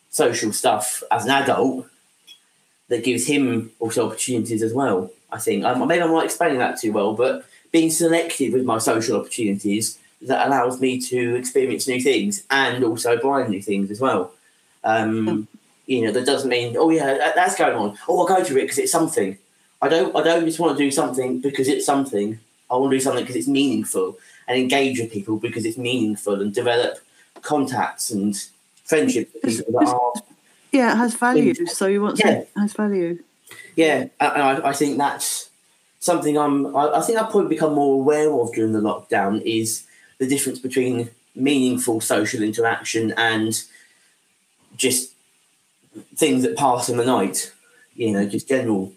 social 0.10 0.52
stuff 0.54 1.04
as 1.12 1.26
an 1.26 1.32
adult 1.32 1.88
that 2.90 3.04
gives 3.04 3.28
him 3.28 3.72
also 3.80 4.08
opportunities 4.08 4.62
as 4.64 4.74
well? 4.74 5.12
I 5.32 5.38
think 5.40 5.64
um, 5.64 5.88
maybe 5.88 6.02
I'm 6.04 6.12
not 6.12 6.26
explaining 6.26 6.60
that 6.60 6.80
too 6.80 6.92
well, 6.92 7.14
but 7.14 7.46
being 7.72 7.90
selective 7.90 8.54
with 8.54 8.66
my 8.66 8.78
social 8.78 9.20
opportunities 9.20 9.98
that 10.22 10.46
allows 10.48 10.80
me 10.80 11.00
to 11.02 11.36
experience 11.36 11.88
new 11.88 12.02
things 12.02 12.44
and 12.52 12.84
also 12.84 13.18
buy 13.22 13.48
new 13.48 13.62
things 13.62 13.90
as 13.90 14.00
well. 14.00 14.32
Um, 14.84 15.48
you 15.88 16.04
know, 16.04 16.12
that 16.12 16.26
doesn't 16.26 16.50
mean 16.50 16.76
oh 16.78 16.90
yeah 16.90 17.06
that, 17.18 17.36
that's 17.36 17.56
going 17.56 17.76
on. 17.76 17.98
Oh, 18.08 18.20
I'll 18.20 18.28
go 18.28 18.44
to 18.44 18.58
it 18.58 18.62
because 18.64 18.78
it's 18.78 18.92
something. 18.92 19.38
I 19.82 19.90
don't. 19.90 20.16
I 20.16 20.22
don't 20.24 20.46
just 20.46 20.60
want 20.60 20.78
to 20.78 20.84
do 20.84 20.92
something 20.92 21.40
because 21.40 21.68
it's 21.68 21.86
something. 21.86 22.40
I 22.70 22.76
want 22.76 22.92
to 22.92 22.98
do 22.98 23.02
something 23.02 23.24
because 23.24 23.36
it's 23.36 23.48
meaningful 23.48 24.18
and 24.48 24.58
engage 24.58 25.00
with 25.00 25.12
people 25.12 25.38
because 25.38 25.66
it's 25.66 25.78
meaningful 25.78 26.40
and 26.42 26.54
develop 26.54 27.00
contacts 27.42 28.12
and 28.12 28.36
friendships 28.86 29.34
with 29.34 29.44
people 29.58 29.74
that 29.80 29.88
are 29.88 30.12
Yeah, 30.72 30.94
it 30.94 30.98
has 30.98 31.16
value. 31.16 31.54
So 31.68 31.88
you 31.88 32.02
want 32.02 32.20
Yeah. 32.20 32.26
something 32.28 32.48
that 32.56 32.62
has 32.62 32.74
value. 32.74 33.20
yeah, 33.76 34.06
and 34.20 34.42
I, 34.42 34.70
I 34.70 34.74
think 34.74 34.98
that's 34.98 35.50
something 36.02 36.38
I'm. 36.38 36.76
I, 36.76 36.98
I 36.98 37.02
think 37.02 37.18
I've 37.18 37.32
probably 37.32 37.48
become 37.48 37.74
more 37.74 37.96
aware 37.96 38.32
of 38.34 38.54
during 38.54 38.74
the 38.74 38.82
lockdown 38.82 39.42
is 39.44 39.88
the 40.18 40.28
difference 40.28 40.60
between 40.60 41.10
meaningful 41.34 42.02
social 42.02 42.44
interaction 42.44 43.14
and 43.16 43.64
just 44.76 45.14
things 46.18 46.44
that 46.44 46.58
pass 46.58 46.90
in 46.90 46.98
the 46.98 47.06
night. 47.06 47.54
You 47.96 48.12
know, 48.12 48.26
just 48.26 48.50
general 48.50 48.92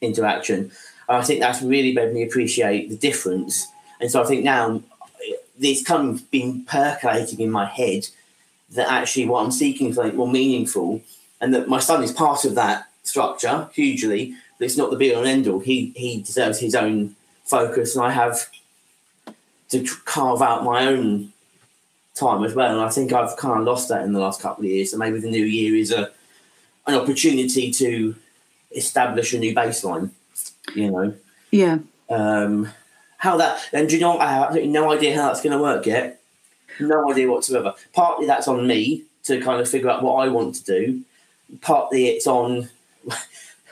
interaction. 0.00 0.70
And 1.08 1.18
I 1.18 1.22
think 1.22 1.40
that's 1.40 1.62
really 1.62 1.92
made 1.92 2.12
me 2.12 2.22
appreciate 2.22 2.88
the 2.88 2.96
difference. 2.96 3.66
And 4.00 4.10
so 4.10 4.22
I 4.22 4.26
think 4.26 4.44
now 4.44 4.82
it's 5.58 5.82
kind 5.82 6.10
of 6.10 6.30
been 6.30 6.64
percolating 6.64 7.40
in 7.40 7.50
my 7.50 7.64
head 7.64 8.08
that 8.70 8.90
actually 8.90 9.26
what 9.26 9.44
I'm 9.44 9.52
seeking 9.52 9.88
is 9.88 9.96
something 9.96 10.16
more 10.16 10.28
meaningful, 10.28 11.00
and 11.40 11.54
that 11.54 11.68
my 11.68 11.78
son 11.78 12.02
is 12.02 12.12
part 12.12 12.44
of 12.44 12.56
that 12.56 12.88
structure 13.04 13.68
hugely. 13.72 14.34
It's 14.58 14.76
not 14.76 14.90
the 14.90 14.96
be 14.96 15.12
all 15.14 15.20
and 15.20 15.28
end 15.28 15.48
all. 15.48 15.60
He 15.60 15.92
he 15.96 16.22
deserves 16.22 16.58
his 16.60 16.74
own 16.74 17.14
focus, 17.44 17.94
and 17.96 18.04
I 18.04 18.10
have 18.10 18.48
to 19.70 19.84
carve 20.04 20.42
out 20.42 20.64
my 20.64 20.86
own 20.86 21.32
time 22.14 22.44
as 22.44 22.54
well. 22.54 22.72
And 22.72 22.80
I 22.80 22.88
think 22.88 23.12
I've 23.12 23.36
kind 23.36 23.58
of 23.60 23.66
lost 23.66 23.88
that 23.88 24.04
in 24.04 24.12
the 24.12 24.20
last 24.20 24.40
couple 24.40 24.64
of 24.64 24.70
years. 24.70 24.90
So 24.92 24.96
maybe 24.96 25.20
the 25.20 25.30
new 25.30 25.44
year 25.44 25.74
is 25.76 25.90
a 25.92 26.10
an 26.86 26.94
opportunity 26.94 27.70
to 27.72 28.14
establish 28.74 29.32
a 29.34 29.38
new 29.38 29.54
baseline. 29.54 30.10
You 30.74 30.90
know, 30.90 31.14
Yeah. 31.50 31.78
um, 32.10 32.68
how 33.18 33.36
that, 33.38 33.60
and 33.72 33.88
do 33.88 33.94
you 33.94 34.00
know? 34.00 34.18
I 34.18 34.26
have 34.26 34.42
absolutely 34.44 34.70
no 34.70 34.92
idea 34.92 35.16
how 35.16 35.28
that's 35.28 35.42
going 35.42 35.56
to 35.56 35.62
work 35.62 35.86
yet. 35.86 36.20
No 36.80 37.10
idea 37.10 37.30
whatsoever. 37.30 37.74
Partly 37.92 38.26
that's 38.26 38.48
on 38.48 38.66
me 38.66 39.04
to 39.24 39.40
kind 39.40 39.60
of 39.60 39.68
figure 39.68 39.88
out 39.90 40.02
what 40.02 40.14
I 40.24 40.28
want 40.28 40.54
to 40.56 40.64
do. 40.64 41.00
Partly 41.60 42.06
it's 42.08 42.26
on 42.26 42.68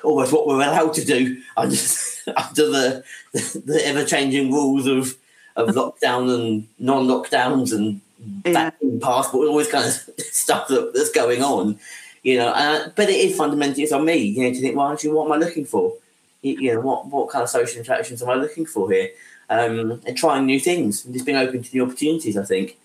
almost 0.04 0.32
what 0.32 0.46
we're 0.46 0.56
allowed 0.56 0.94
to 0.94 1.04
do 1.04 1.40
under, 1.56 1.76
under 2.36 2.70
the, 2.70 3.04
the 3.32 3.80
ever 3.84 4.04
changing 4.04 4.52
rules 4.52 4.86
of, 4.86 5.16
of 5.56 5.68
lockdown 5.74 6.32
and 6.34 6.68
non 6.78 7.06
lockdowns 7.06 7.72
and 7.72 8.00
Yeah. 8.44 8.70
passport, 9.00 9.48
all 9.48 9.58
this 9.58 9.70
kind 9.70 9.86
of 9.86 9.92
stuff 10.24 10.68
that, 10.68 10.92
that's 10.94 11.10
going 11.10 11.42
on. 11.42 11.78
You 12.22 12.38
know, 12.38 12.48
uh, 12.48 12.88
but 12.96 13.10
it 13.10 13.16
is 13.16 13.36
fundamentally 13.36 13.82
it's 13.82 13.92
on 13.92 14.04
me. 14.06 14.16
You 14.16 14.44
know, 14.44 14.54
to 14.54 14.60
think, 14.60 14.76
well, 14.76 14.90
actually, 14.92 15.10
what 15.10 15.26
am 15.26 15.32
I 15.32 15.36
looking 15.36 15.66
for? 15.66 15.92
You, 16.40 16.58
you 16.58 16.74
know, 16.74 16.80
what 16.80 17.06
what 17.06 17.28
kind 17.28 17.42
of 17.42 17.50
social 17.50 17.78
interactions 17.78 18.22
am 18.22 18.30
I 18.30 18.34
looking 18.34 18.64
for 18.64 18.90
here? 18.90 19.10
Um, 19.50 20.00
and 20.06 20.16
trying 20.16 20.46
new 20.46 20.58
things 20.58 21.04
and 21.04 21.12
just 21.12 21.26
being 21.26 21.36
open 21.36 21.62
to 21.62 21.76
new 21.76 21.84
opportunities. 21.84 22.38
I 22.38 22.44
think. 22.44 22.78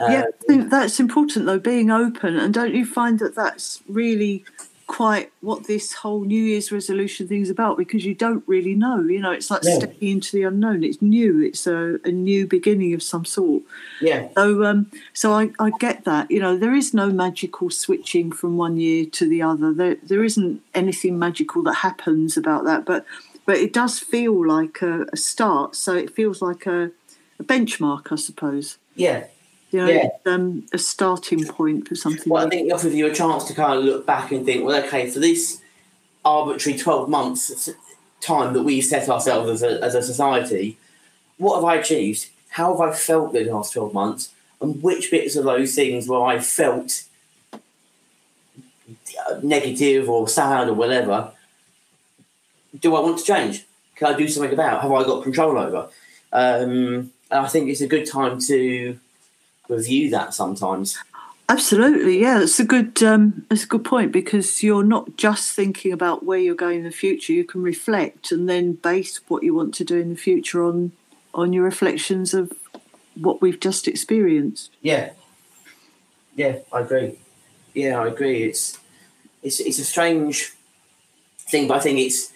Yeah, 0.00 0.24
I 0.28 0.44
think 0.46 0.70
that's 0.70 1.00
important 1.00 1.44
though, 1.46 1.58
being 1.58 1.90
open. 1.90 2.38
And 2.38 2.54
don't 2.54 2.72
you 2.74 2.86
find 2.86 3.18
that 3.18 3.34
that's 3.34 3.82
really 3.88 4.44
quite 4.88 5.30
what 5.42 5.66
this 5.68 5.92
whole 5.92 6.22
New 6.24 6.42
Year's 6.42 6.72
resolution 6.72 7.28
thing 7.28 7.42
is 7.42 7.50
about? 7.50 7.76
Because 7.76 8.04
you 8.04 8.14
don't 8.14 8.42
really 8.48 8.74
know. 8.74 9.00
You 9.02 9.20
know, 9.20 9.30
it's 9.30 9.50
like 9.50 9.62
Yeah. 9.62 9.76
stepping 9.76 10.08
into 10.08 10.32
the 10.36 10.42
unknown. 10.42 10.82
It's 10.82 11.00
new. 11.00 11.40
It's 11.40 11.66
a, 11.66 11.98
a 12.04 12.10
new 12.10 12.46
beginning 12.46 12.94
of 12.94 13.02
some 13.02 13.24
sort. 13.24 13.62
yeah, 14.00 14.28
So, 14.34 14.64
um, 14.64 14.90
so 15.12 15.32
I, 15.34 15.50
I 15.60 15.70
get 15.78 16.04
that. 16.04 16.30
You 16.30 16.40
know, 16.40 16.56
there 16.56 16.74
is 16.74 16.92
no 16.94 17.10
magical 17.10 17.70
switching 17.70 18.32
from 18.32 18.56
one 18.56 18.76
year 18.78 19.04
to 19.04 19.28
the 19.28 19.42
other. 19.42 19.72
There, 19.72 19.96
there 20.02 20.24
isn't 20.24 20.62
anything 20.74 21.18
magical 21.18 21.62
that 21.64 21.74
happens 21.74 22.36
about 22.36 22.64
that. 22.64 22.84
But, 22.84 23.04
but 23.46 23.56
it 23.58 23.72
does 23.72 23.98
feel 24.00 24.44
like 24.46 24.82
a, 24.82 25.06
a 25.12 25.16
start. 25.16 25.76
So 25.76 25.94
it 25.94 26.10
feels 26.14 26.40
like 26.42 26.66
a, 26.66 26.90
a 27.38 27.44
benchmark, 27.44 28.10
I 28.10 28.16
suppose. 28.16 28.78
yeah. 28.96 29.24
You 29.70 29.80
know, 29.80 29.86
Yeah. 29.86 30.08
um, 30.26 30.64
a 30.72 30.78
starting 30.78 31.44
point 31.46 31.88
for 31.88 31.94
something. 31.94 32.24
Well, 32.30 32.42
I 32.42 32.44
new. 32.46 32.50
think 32.50 32.68
it 32.68 32.72
offers 32.72 32.94
you 32.94 33.06
a 33.06 33.14
chance 33.14 33.44
to 33.44 33.54
kind 33.54 33.78
of 33.78 33.84
look 33.84 34.06
back 34.06 34.32
and 34.32 34.44
think, 34.44 34.64
well, 34.64 34.82
okay, 34.84 35.10
for 35.10 35.18
this 35.18 35.60
arbitrary 36.24 36.78
12 36.78 37.08
months 37.08 37.68
time 38.20 38.52
that 38.54 38.62
we've 38.62 38.84
set 38.84 39.08
ourselves 39.08 39.50
as 39.50 39.62
a, 39.62 39.82
as 39.84 39.94
a 39.94 40.02
society, 40.02 40.78
what 41.36 41.56
have 41.56 41.64
I 41.64 41.76
achieved? 41.76 42.28
How 42.50 42.76
have 42.76 42.80
I 42.80 42.92
felt 42.94 43.32
the 43.32 43.44
last 43.44 43.72
12 43.74 43.92
months? 43.92 44.30
And 44.60 44.82
which 44.82 45.10
bits 45.10 45.36
of 45.36 45.44
those 45.44 45.74
things 45.74 46.08
where 46.08 46.22
I 46.22 46.38
felt 46.40 47.04
negative 49.42 50.08
or 50.08 50.26
sad 50.28 50.68
or 50.68 50.74
whatever 50.74 51.32
do 52.80 52.94
I 52.94 53.00
want 53.00 53.18
to 53.18 53.24
change? 53.24 53.66
Can 53.96 54.14
I 54.14 54.16
do 54.16 54.28
something 54.28 54.52
about? 54.52 54.82
Have 54.82 54.92
I 54.92 55.02
got 55.02 55.22
control 55.22 55.58
over? 55.58 55.88
Um, 56.32 57.10
and 57.30 57.40
I 57.46 57.46
think 57.48 57.68
it's 57.70 57.80
a 57.80 57.86
good 57.86 58.06
time 58.06 58.38
to 58.42 58.98
review 59.68 60.10
that 60.10 60.34
sometimes. 60.34 60.98
Absolutely, 61.50 62.20
yeah, 62.20 62.40
that's 62.40 62.60
a 62.60 62.64
good 62.64 63.02
um, 63.02 63.46
that's 63.48 63.64
a 63.64 63.68
good 63.68 63.84
point 63.84 64.12
because 64.12 64.62
you're 64.62 64.84
not 64.84 65.16
just 65.16 65.54
thinking 65.54 65.92
about 65.92 66.24
where 66.24 66.38
you're 66.38 66.54
going 66.54 66.78
in 66.78 66.84
the 66.84 66.90
future. 66.90 67.32
You 67.32 67.44
can 67.44 67.62
reflect 67.62 68.30
and 68.30 68.48
then 68.48 68.74
base 68.74 69.20
what 69.28 69.42
you 69.42 69.54
want 69.54 69.72
to 69.74 69.84
do 69.84 69.98
in 69.98 70.10
the 70.10 70.16
future 70.16 70.62
on 70.62 70.92
on 71.32 71.54
your 71.54 71.64
reflections 71.64 72.34
of 72.34 72.52
what 73.14 73.40
we've 73.40 73.60
just 73.60 73.88
experienced. 73.88 74.70
Yeah. 74.82 75.10
Yeah, 76.36 76.58
I 76.72 76.80
agree. 76.80 77.18
Yeah, 77.74 77.98
I 78.00 78.08
agree. 78.08 78.44
It's 78.44 78.78
it's 79.42 79.58
it's 79.60 79.78
a 79.78 79.84
strange 79.84 80.52
thing, 81.38 81.66
but 81.66 81.78
I 81.78 81.80
think 81.80 81.98
it's 81.98 82.32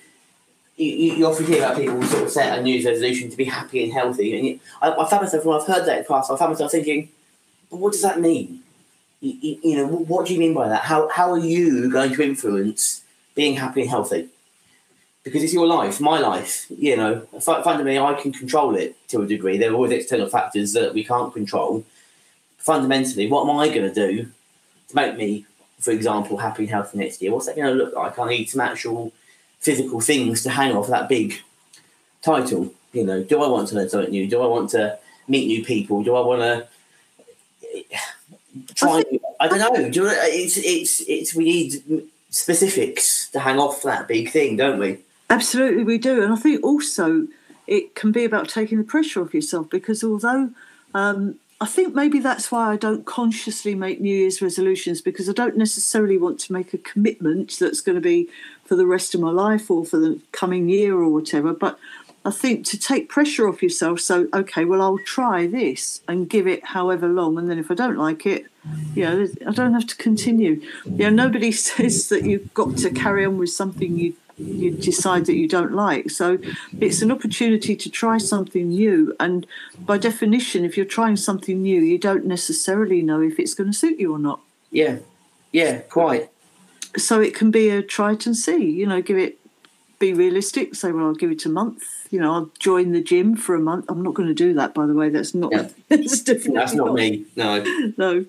you, 0.76 1.14
you 1.14 1.26
often 1.26 1.46
hear 1.46 1.58
about 1.58 1.76
people 1.76 2.02
sort 2.04 2.24
of 2.24 2.30
set 2.30 2.58
a 2.58 2.62
New 2.62 2.72
Year's 2.72 2.86
resolution 2.86 3.30
to 3.30 3.36
be 3.36 3.44
happy 3.44 3.84
and 3.84 3.92
healthy, 3.92 4.36
and 4.36 4.46
you, 4.46 4.60
I, 4.80 4.90
I 4.90 5.08
found 5.08 5.22
myself 5.22 5.44
when 5.44 5.60
I've 5.60 5.66
heard 5.66 5.86
that 5.86 5.98
in 5.98 6.02
the 6.02 6.08
past, 6.08 6.30
I 6.30 6.36
found 6.36 6.52
myself 6.52 6.72
thinking, 6.72 7.10
what 7.72 7.92
does 7.92 8.02
that 8.02 8.20
mean? 8.20 8.60
You, 9.20 9.58
you, 9.62 9.76
know, 9.76 9.86
what 9.86 10.26
do 10.26 10.34
you 10.34 10.40
mean 10.40 10.54
by 10.54 10.68
that? 10.68 10.82
How 10.82 11.08
how 11.08 11.30
are 11.30 11.38
you 11.38 11.90
going 11.90 12.12
to 12.12 12.22
influence 12.22 13.02
being 13.34 13.56
happy 13.56 13.82
and 13.82 13.90
healthy? 13.90 14.28
Because 15.22 15.44
it's 15.44 15.52
your 15.52 15.66
life, 15.66 16.00
my 16.00 16.18
life. 16.18 16.66
You 16.70 16.96
know, 16.96 17.20
fundamentally, 17.40 17.98
I 17.98 18.14
can 18.14 18.32
control 18.32 18.74
it 18.74 18.96
to 19.08 19.22
a 19.22 19.26
degree. 19.26 19.58
There 19.58 19.70
are 19.70 19.74
always 19.74 19.92
external 19.92 20.28
factors 20.28 20.72
that 20.72 20.92
we 20.92 21.04
can't 21.04 21.32
control. 21.32 21.84
Fundamentally, 22.58 23.28
what 23.28 23.48
am 23.48 23.56
I 23.56 23.68
going 23.68 23.92
to 23.92 23.94
do 23.94 24.28
to 24.88 24.96
make 24.96 25.16
me, 25.16 25.46
for 25.78 25.92
example, 25.92 26.38
happy 26.38 26.64
and 26.64 26.70
healthy 26.70 26.98
next 26.98 27.22
year? 27.22 27.32
What's 27.32 27.46
that 27.46 27.56
going 27.56 27.68
to 27.68 27.84
look 27.84 27.94
like? 27.94 28.18
I 28.18 28.28
need 28.28 28.50
some 28.50 28.60
actual 28.60 29.12
physical 29.60 30.00
things 30.00 30.42
to 30.42 30.50
hang 30.50 30.76
off 30.76 30.88
that 30.88 31.08
big 31.08 31.40
title. 32.22 32.74
You 32.92 33.04
know, 33.04 33.22
do 33.22 33.40
I 33.40 33.48
want 33.48 33.68
to 33.68 33.76
learn 33.76 33.88
something 33.88 34.10
new? 34.10 34.28
Do 34.28 34.42
I 34.42 34.46
want 34.46 34.70
to 34.70 34.98
meet 35.28 35.46
new 35.46 35.64
people? 35.64 36.02
Do 36.02 36.16
I 36.16 36.20
want 36.20 36.42
to 36.42 36.66
try? 38.74 39.02
I, 39.40 39.48
don't 39.48 39.58
know. 39.58 39.90
Do 39.90 40.02
you, 40.02 40.08
it's 40.10 40.56
it's 40.56 41.00
it's 41.08 41.34
we 41.34 41.44
need 41.44 42.04
specifics 42.30 43.30
to 43.30 43.40
hang 43.40 43.58
off 43.58 43.82
that 43.82 44.08
big 44.08 44.30
thing, 44.30 44.56
don't 44.56 44.78
we? 44.78 44.98
Absolutely, 45.30 45.84
we 45.84 45.98
do, 45.98 46.22
and 46.22 46.32
I 46.32 46.36
think 46.36 46.62
also 46.62 47.26
it 47.66 47.94
can 47.94 48.12
be 48.12 48.24
about 48.24 48.48
taking 48.48 48.78
the 48.78 48.84
pressure 48.84 49.22
off 49.22 49.32
yourself 49.32 49.70
because 49.70 50.02
although 50.04 50.50
um, 50.94 51.38
I 51.62 51.66
think 51.66 51.94
maybe 51.94 52.18
that's 52.18 52.50
why 52.50 52.72
I 52.72 52.76
don't 52.76 53.06
consciously 53.06 53.76
make 53.76 54.00
New 54.00 54.12
Year's 54.12 54.42
resolutions 54.42 55.00
because 55.00 55.28
I 55.28 55.32
don't 55.32 55.56
necessarily 55.56 56.18
want 56.18 56.40
to 56.40 56.52
make 56.52 56.74
a 56.74 56.78
commitment 56.78 57.56
that's 57.60 57.80
going 57.80 57.94
to 57.94 58.00
be 58.00 58.28
for 58.64 58.74
the 58.74 58.84
rest 58.84 59.14
of 59.14 59.20
my 59.20 59.30
life 59.30 59.70
or 59.70 59.84
for 59.84 59.96
the 59.98 60.20
coming 60.32 60.68
year 60.68 60.96
or 60.96 61.08
whatever. 61.08 61.52
But 61.52 61.78
I 62.24 62.30
think 62.30 62.66
to 62.66 62.78
take 62.78 63.08
pressure 63.08 63.48
off 63.48 63.62
yourself, 63.62 64.00
so 64.00 64.28
okay, 64.32 64.64
well, 64.64 64.80
I'll 64.80 64.98
try 64.98 65.46
this 65.46 66.02
and 66.06 66.28
give 66.28 66.46
it 66.46 66.64
however 66.66 67.08
long, 67.08 67.36
and 67.36 67.50
then 67.50 67.58
if 67.58 67.70
I 67.70 67.74
don't 67.74 67.96
like 67.96 68.26
it, 68.26 68.46
you 68.94 69.04
know, 69.04 69.26
I 69.46 69.50
don't 69.50 69.74
have 69.74 69.86
to 69.88 69.96
continue. 69.96 70.62
You 70.84 71.10
know, 71.10 71.24
nobody 71.24 71.50
says 71.68 72.08
that 72.10 72.24
you've 72.24 72.54
got 72.54 72.76
to 72.78 72.90
carry 72.90 73.24
on 73.24 73.38
with 73.38 73.50
something 73.50 73.98
you 73.98 74.14
you 74.38 74.70
decide 74.70 75.26
that 75.26 75.34
you 75.34 75.46
don't 75.46 75.72
like. 75.72 76.10
So 76.10 76.38
it's 76.80 77.02
an 77.02 77.12
opportunity 77.12 77.76
to 77.76 77.90
try 77.90 78.18
something 78.18 78.68
new. 78.68 79.14
And 79.20 79.46
by 79.78 79.98
definition, 79.98 80.64
if 80.64 80.76
you're 80.76 80.86
trying 80.86 81.16
something 81.16 81.62
new, 81.62 81.80
you 81.80 81.98
don't 81.98 82.24
necessarily 82.24 83.02
know 83.02 83.20
if 83.20 83.38
it's 83.38 83.54
going 83.54 83.70
to 83.70 83.76
suit 83.76 83.98
you 83.98 84.14
or 84.14 84.18
not. 84.18 84.40
Yeah, 84.70 84.98
yeah, 85.52 85.80
quite. 85.80 86.30
So 86.96 87.20
it 87.20 87.34
can 87.34 87.50
be 87.50 87.68
a 87.70 87.82
try 87.82 88.12
it 88.12 88.26
and 88.26 88.36
see. 88.36 88.70
You 88.70 88.86
know, 88.86 89.02
give 89.02 89.18
it, 89.18 89.38
be 90.02 90.12
realistic. 90.12 90.74
Say, 90.74 90.90
well, 90.90 91.06
I'll 91.06 91.14
give 91.14 91.30
it 91.30 91.46
a 91.46 91.48
month. 91.48 91.84
You 92.10 92.20
know, 92.20 92.32
I'll 92.34 92.50
join 92.58 92.90
the 92.92 93.00
gym 93.00 93.36
for 93.36 93.54
a 93.54 93.60
month. 93.60 93.86
I'm 93.88 94.02
not 94.02 94.14
going 94.14 94.28
to 94.28 94.34
do 94.34 94.52
that, 94.54 94.74
by 94.74 94.84
the 94.84 94.94
way. 94.94 95.08
That's 95.08 95.32
not. 95.32 95.52
Yeah. 95.52 95.68
That's 95.88 96.22
definitely 96.22 96.54
That's 96.54 96.74
not 96.74 96.92
me. 96.92 97.24
No. 97.36 97.64
no, 97.96 98.26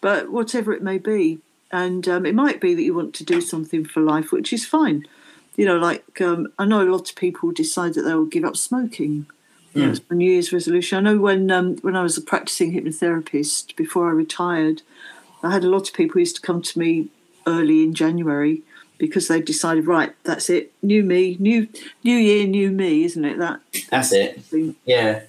but 0.00 0.30
whatever 0.30 0.72
it 0.72 0.82
may 0.82 0.98
be, 0.98 1.40
and 1.72 2.08
um, 2.08 2.24
it 2.24 2.34
might 2.34 2.60
be 2.60 2.74
that 2.74 2.82
you 2.82 2.94
want 2.94 3.14
to 3.16 3.24
do 3.24 3.40
something 3.40 3.84
for 3.84 4.00
life, 4.00 4.30
which 4.30 4.52
is 4.52 4.64
fine. 4.64 5.06
You 5.56 5.66
know, 5.66 5.76
like 5.76 6.20
um, 6.20 6.52
I 6.58 6.64
know 6.64 6.82
a 6.82 6.88
lot 6.90 7.10
of 7.10 7.16
people 7.16 7.50
decide 7.50 7.94
that 7.94 8.02
they 8.02 8.14
will 8.14 8.24
give 8.36 8.44
up 8.44 8.56
smoking. 8.56 9.26
You 9.74 9.82
know, 9.82 9.88
Mm. 9.88 9.90
it's 9.90 10.00
a 10.08 10.14
New 10.14 10.32
Year's 10.32 10.52
resolution. 10.52 10.98
I 10.98 11.00
know 11.00 11.18
when 11.18 11.50
um, 11.50 11.76
when 11.78 11.96
I 11.96 12.02
was 12.02 12.16
a 12.16 12.22
practicing 12.22 12.72
hypnotherapist 12.72 13.74
before 13.76 14.08
I 14.08 14.12
retired, 14.12 14.82
I 15.42 15.50
had 15.52 15.64
a 15.64 15.68
lot 15.68 15.88
of 15.88 15.94
people 15.94 16.14
who 16.14 16.20
used 16.20 16.36
to 16.36 16.42
come 16.42 16.62
to 16.62 16.78
me 16.78 17.08
early 17.44 17.82
in 17.82 17.92
January 17.92 18.62
because 18.98 19.28
they 19.28 19.40
decided, 19.40 19.86
right, 19.86 20.12
that's 20.24 20.50
it, 20.50 20.72
new 20.82 21.02
me, 21.02 21.36
new 21.40 21.68
new 22.04 22.16
year, 22.16 22.46
new 22.46 22.70
me, 22.70 23.04
isn't 23.04 23.24
it? 23.24 23.38
That 23.38 23.60
That's 23.90 24.12
it. 24.12 24.42
thing 24.42 24.74
Yeah. 24.84 25.22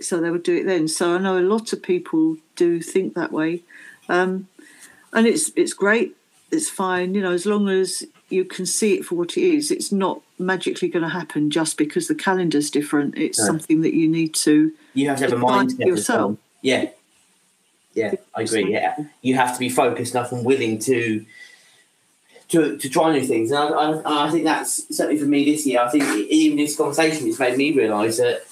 so 0.00 0.20
they 0.20 0.30
would 0.30 0.42
do 0.44 0.56
it 0.56 0.64
then. 0.66 0.88
So 0.88 1.14
I 1.14 1.18
know 1.18 1.38
a 1.38 1.40
lot 1.54 1.72
of 1.72 1.82
people 1.82 2.36
do 2.56 2.80
think 2.80 3.14
that 3.14 3.32
way, 3.32 3.62
um, 4.08 4.48
and 5.12 5.26
it's 5.26 5.50
it's 5.56 5.72
great. 5.72 6.16
It's 6.50 6.70
fine, 6.70 7.14
you 7.14 7.20
know, 7.20 7.32
as 7.32 7.44
long 7.44 7.68
as 7.68 8.04
you 8.30 8.44
can 8.44 8.66
see 8.66 8.94
it 8.98 9.04
for 9.04 9.14
what 9.16 9.36
it 9.36 9.42
is. 9.42 9.70
It's 9.70 9.90
not 9.92 10.20
magically 10.38 10.88
going 10.88 11.02
to 11.02 11.08
happen 11.08 11.50
just 11.50 11.76
because 11.76 12.08
the 12.08 12.14
calendar's 12.14 12.70
different. 12.70 13.16
It's 13.18 13.38
No. 13.38 13.46
something 13.46 13.80
that 13.82 13.94
you 13.94 14.06
need 14.08 14.34
to. 14.46 14.72
You 14.94 15.08
have 15.08 15.18
to 15.18 15.24
have 15.24 15.32
a 15.32 15.36
mindset. 15.36 15.80
as 15.80 15.86
yourself. 15.86 16.18
well. 16.30 16.38
Yeah. 16.62 16.90
Yeah, 17.94 18.14
I 18.34 18.42
agree. 18.42 18.70
Yeah, 18.72 18.94
you 19.22 19.34
have 19.34 19.54
to 19.54 19.58
be 19.58 19.68
focused 19.68 20.14
enough 20.14 20.30
and 20.30 20.44
willing 20.44 20.78
to 20.80 21.24
to 22.48 22.76
to 22.78 22.88
try 22.88 23.12
new 23.12 23.24
things. 23.24 23.50
And 23.50 23.74
I, 23.74 23.90
I, 23.90 24.26
I 24.26 24.30
think 24.30 24.44
that's 24.44 24.94
certainly 24.94 25.20
for 25.20 25.26
me 25.26 25.44
this 25.44 25.66
year. 25.66 25.80
I 25.80 25.90
think 25.90 26.04
even 26.30 26.56
this 26.56 26.76
conversation 26.76 27.26
has 27.26 27.38
made 27.38 27.56
me 27.56 27.72
realise 27.72 28.18
that 28.18 28.42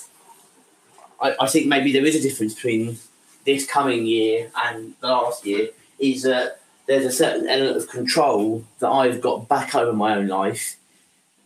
I, 1.20 1.34
I 1.40 1.46
think 1.46 1.66
maybe 1.66 1.92
there 1.92 2.04
is 2.04 2.14
a 2.14 2.20
difference 2.20 2.54
between 2.54 2.98
this 3.44 3.66
coming 3.66 4.06
year 4.06 4.50
and 4.64 4.94
the 5.00 5.08
last 5.08 5.46
year. 5.46 5.70
Is 5.98 6.24
that 6.24 6.60
there's 6.86 7.06
a 7.06 7.12
certain 7.12 7.48
element 7.48 7.76
of 7.78 7.88
control 7.88 8.64
that 8.80 8.88
I've 8.88 9.20
got 9.20 9.48
back 9.48 9.74
over 9.74 9.92
my 9.92 10.16
own 10.16 10.28
life 10.28 10.76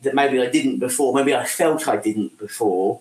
that 0.03 0.15
maybe 0.15 0.41
I 0.41 0.51
didn't 0.51 0.79
before. 0.79 1.15
Maybe 1.15 1.35
I 1.35 1.45
felt 1.45 1.87
I 1.87 1.97
didn't 1.97 2.39
before, 2.39 3.01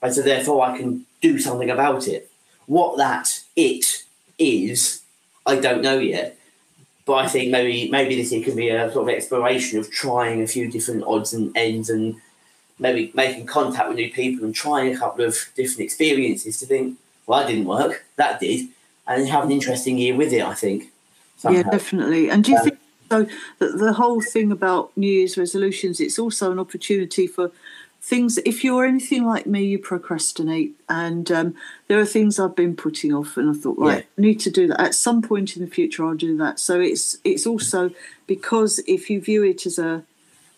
and 0.00 0.14
so 0.14 0.22
therefore 0.22 0.64
I 0.64 0.78
can 0.78 1.04
do 1.20 1.38
something 1.38 1.70
about 1.70 2.08
it. 2.08 2.30
What 2.66 2.96
that 2.98 3.42
it 3.54 4.04
is, 4.38 5.02
I 5.44 5.56
don't 5.56 5.82
know 5.82 5.98
yet. 5.98 6.37
But 7.08 7.24
I 7.24 7.26
think 7.26 7.50
maybe 7.50 7.90
maybe 7.90 8.16
this 8.16 8.30
year 8.30 8.44
can 8.44 8.54
be 8.54 8.68
a 8.68 8.92
sort 8.92 9.08
of 9.08 9.16
exploration 9.16 9.78
of 9.78 9.90
trying 9.90 10.42
a 10.42 10.46
few 10.46 10.70
different 10.70 11.04
odds 11.04 11.32
and 11.32 11.56
ends 11.56 11.88
and 11.88 12.16
maybe 12.78 13.10
making 13.14 13.46
contact 13.46 13.88
with 13.88 13.96
new 13.96 14.12
people 14.12 14.44
and 14.44 14.54
trying 14.54 14.94
a 14.94 14.98
couple 14.98 15.24
of 15.24 15.34
different 15.56 15.80
experiences 15.80 16.58
to 16.58 16.66
think, 16.66 16.98
well, 17.26 17.40
that 17.40 17.48
didn't 17.48 17.64
work, 17.64 18.04
that 18.16 18.38
did, 18.40 18.68
and 19.06 19.26
have 19.26 19.44
an 19.44 19.50
interesting 19.50 19.96
year 19.96 20.14
with 20.14 20.34
it. 20.34 20.42
I 20.42 20.52
think. 20.52 20.92
Somehow. 21.38 21.60
Yeah, 21.60 21.70
definitely. 21.70 22.28
And 22.28 22.44
do 22.44 22.50
you 22.50 22.58
um, 22.58 22.64
think 22.64 22.78
so? 23.10 23.26
That 23.58 23.78
the 23.78 23.94
whole 23.94 24.20
thing 24.20 24.52
about 24.52 24.94
New 24.94 25.10
Year's 25.10 25.38
resolutions, 25.38 26.00
it's 26.00 26.18
also 26.18 26.52
an 26.52 26.58
opportunity 26.58 27.26
for 27.26 27.50
things 28.08 28.38
if 28.38 28.64
you're 28.64 28.86
anything 28.86 29.22
like 29.26 29.46
me 29.46 29.62
you 29.62 29.78
procrastinate 29.78 30.74
and 30.88 31.30
um, 31.30 31.54
there 31.88 31.98
are 31.98 32.06
things 32.06 32.40
i've 32.40 32.56
been 32.56 32.74
putting 32.74 33.12
off 33.12 33.36
and 33.36 33.50
i 33.50 33.52
thought 33.52 33.78
right 33.78 33.98
yeah. 33.98 34.02
i 34.16 34.20
need 34.26 34.40
to 34.40 34.50
do 34.50 34.66
that 34.66 34.80
at 34.80 34.94
some 34.94 35.20
point 35.20 35.54
in 35.54 35.62
the 35.62 35.70
future 35.70 36.06
i'll 36.06 36.14
do 36.14 36.34
that 36.34 36.58
so 36.58 36.80
it's 36.80 37.18
it's 37.22 37.46
also 37.46 37.90
because 38.26 38.80
if 38.86 39.10
you 39.10 39.20
view 39.20 39.44
it 39.44 39.66
as 39.66 39.78
a 39.78 40.02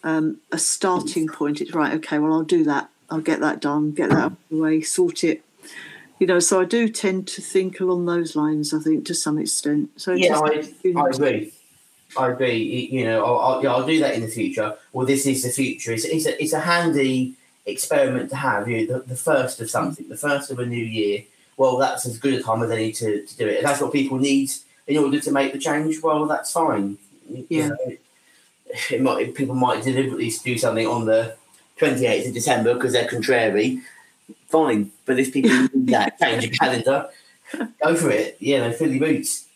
um, 0.05 0.39
a 0.53 0.59
starting 0.59 1.27
point 1.27 1.61
it's 1.61 1.75
right 1.75 1.93
okay 1.93 2.19
well 2.19 2.33
i'll 2.33 2.43
do 2.43 2.63
that 2.63 2.89
i'll 3.11 3.21
get 3.21 3.41
that 3.41 3.61
done 3.61 3.91
get 3.91 4.11
that 4.11 4.19
out 4.19 4.33
of 4.33 4.39
the 4.49 4.57
way 4.57 4.81
sort 4.81 5.25
it 5.25 5.43
you 6.21 6.27
know 6.29 6.39
so 6.39 6.61
i 6.61 6.65
do 6.65 6.89
tend 6.89 7.27
to 7.27 7.43
think 7.43 7.81
along 7.81 8.07
those 8.07 8.37
lines 8.37 8.73
i 8.73 8.79
think 8.79 9.05
to 9.05 9.15
some 9.15 9.39
extent 9.39 9.91
so 9.97 10.13
yeah 10.13 10.39
I, 10.39 10.63
I 10.97 11.09
agree 11.09 11.53
I 12.19 12.31
agree. 12.31 12.89
You 12.91 13.05
know, 13.05 13.25
I'll, 13.25 13.39
I'll, 13.39 13.63
yeah, 13.63 13.73
I'll 13.73 13.87
do 13.87 14.01
that 14.01 14.15
in 14.15 14.23
the 14.23 14.27
future. 14.27 14.75
Well, 14.93 15.07
this 15.07 15.27
is 15.27 15.45
the 15.45 15.51
future. 15.51 15.93
It's, 15.93 16.05
it's, 16.05 16.27
a, 16.27 16.43
it's 16.43 16.53
a 16.53 16.59
handy 16.59 17.37
experiment 17.67 18.31
to 18.31 18.37
have, 18.37 18.69
you 18.69 18.87
know, 18.87 18.99
the, 18.99 19.07
the 19.07 19.17
first 19.17 19.61
of 19.61 19.71
something, 19.71 20.09
the 20.09 20.17
first 20.17 20.51
of 20.51 20.59
a 20.59 20.67
new 20.67 20.85
year, 20.85 21.25
well, 21.57 21.77
that's 21.77 22.07
as 22.07 22.19
good 22.19 22.35
a 22.35 22.43
time 22.43 22.63
as 22.63 22.71
any 22.71 22.93
to, 22.93 23.27
to 23.27 23.37
do 23.37 23.47
it. 23.47 23.59
If 23.59 23.63
that's 23.65 23.81
what 23.81 23.93
people 23.93 24.19
need 24.19 24.51
in 24.87 24.97
order 24.97 25.21
to 25.21 25.31
make 25.31 25.53
the 25.53 25.59
change, 25.59 26.03
well, 26.03 26.27
that's 26.27 26.53
fine. 26.53 26.97
Yeah. 27.29 27.43
You 27.49 27.69
know, 27.69 27.97
it 28.91 29.03
might, 29.03 29.35
people 29.35 29.55
might 29.55 29.85
deliberately 29.85 30.33
do 30.43 30.57
something 30.57 30.87
on 30.87 31.07
the 31.07 31.37
28th 31.79 32.29
of 32.29 32.35
December 32.35 32.75
because 32.75 32.93
they're 32.93 33.09
contrary. 33.09 33.81
Fine. 34.49 34.91
But 35.05 35.19
if 35.19 35.33
people 35.33 35.51
need 35.75 35.89
that, 35.89 36.19
change 36.19 36.45
your 36.45 36.53
calendar, 36.53 37.11
go 37.83 37.95
for 37.95 38.11
it. 38.11 38.37
Yeah, 38.41 38.69
no, 38.69 38.73
fill 38.73 38.91
your 38.91 39.07
boots. 39.07 39.47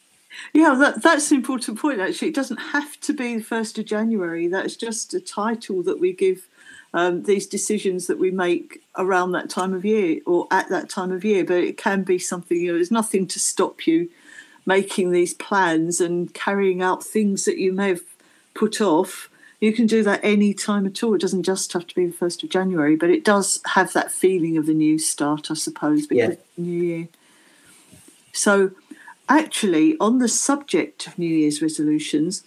Yeah, 0.52 0.74
that, 0.78 1.02
that's 1.02 1.30
an 1.30 1.38
important 1.38 1.78
point, 1.78 2.00
actually. 2.00 2.28
It 2.28 2.34
doesn't 2.34 2.58
have 2.58 3.00
to 3.00 3.12
be 3.12 3.36
the 3.36 3.44
1st 3.44 3.78
of 3.78 3.84
January. 3.86 4.48
That's 4.48 4.76
just 4.76 5.14
a 5.14 5.20
title 5.20 5.82
that 5.84 6.00
we 6.00 6.12
give 6.12 6.48
um, 6.94 7.24
these 7.24 7.46
decisions 7.46 8.06
that 8.06 8.20
we 8.20 8.30
make 8.30 8.80
around 8.96 9.32
that 9.32 9.50
time 9.50 9.74
of 9.74 9.84
year 9.84 10.20
or 10.24 10.46
at 10.52 10.68
that 10.68 10.88
time 10.88 11.10
of 11.10 11.24
year. 11.24 11.44
But 11.44 11.58
it 11.58 11.76
can 11.76 12.04
be 12.04 12.18
something, 12.20 12.56
you 12.56 12.68
know, 12.68 12.74
there's 12.74 12.92
nothing 12.92 13.26
to 13.26 13.40
stop 13.40 13.86
you 13.86 14.08
making 14.64 15.10
these 15.10 15.34
plans 15.34 16.00
and 16.00 16.32
carrying 16.32 16.80
out 16.80 17.04
things 17.04 17.44
that 17.44 17.58
you 17.58 17.72
may 17.72 17.88
have 17.88 18.02
put 18.54 18.80
off. 18.80 19.28
You 19.60 19.72
can 19.72 19.86
do 19.86 20.04
that 20.04 20.20
any 20.22 20.54
time 20.54 20.86
at 20.86 21.02
all. 21.02 21.14
It 21.14 21.20
doesn't 21.20 21.42
just 21.42 21.72
have 21.72 21.86
to 21.88 21.94
be 21.94 22.06
the 22.06 22.16
1st 22.16 22.44
of 22.44 22.50
January, 22.50 22.96
but 22.96 23.10
it 23.10 23.24
does 23.24 23.60
have 23.74 23.92
that 23.92 24.12
feeling 24.12 24.56
of 24.56 24.66
the 24.66 24.74
new 24.74 24.98
start, 24.98 25.50
I 25.50 25.54
suppose, 25.54 26.06
because 26.06 26.36
yeah. 26.36 26.64
New 26.64 26.82
Year. 26.82 27.08
So, 28.32 28.70
actually, 29.28 29.96
on 29.98 30.18
the 30.18 30.28
subject 30.28 31.06
of 31.06 31.18
New 31.18 31.34
Year's 31.34 31.60
resolutions, 31.60 32.44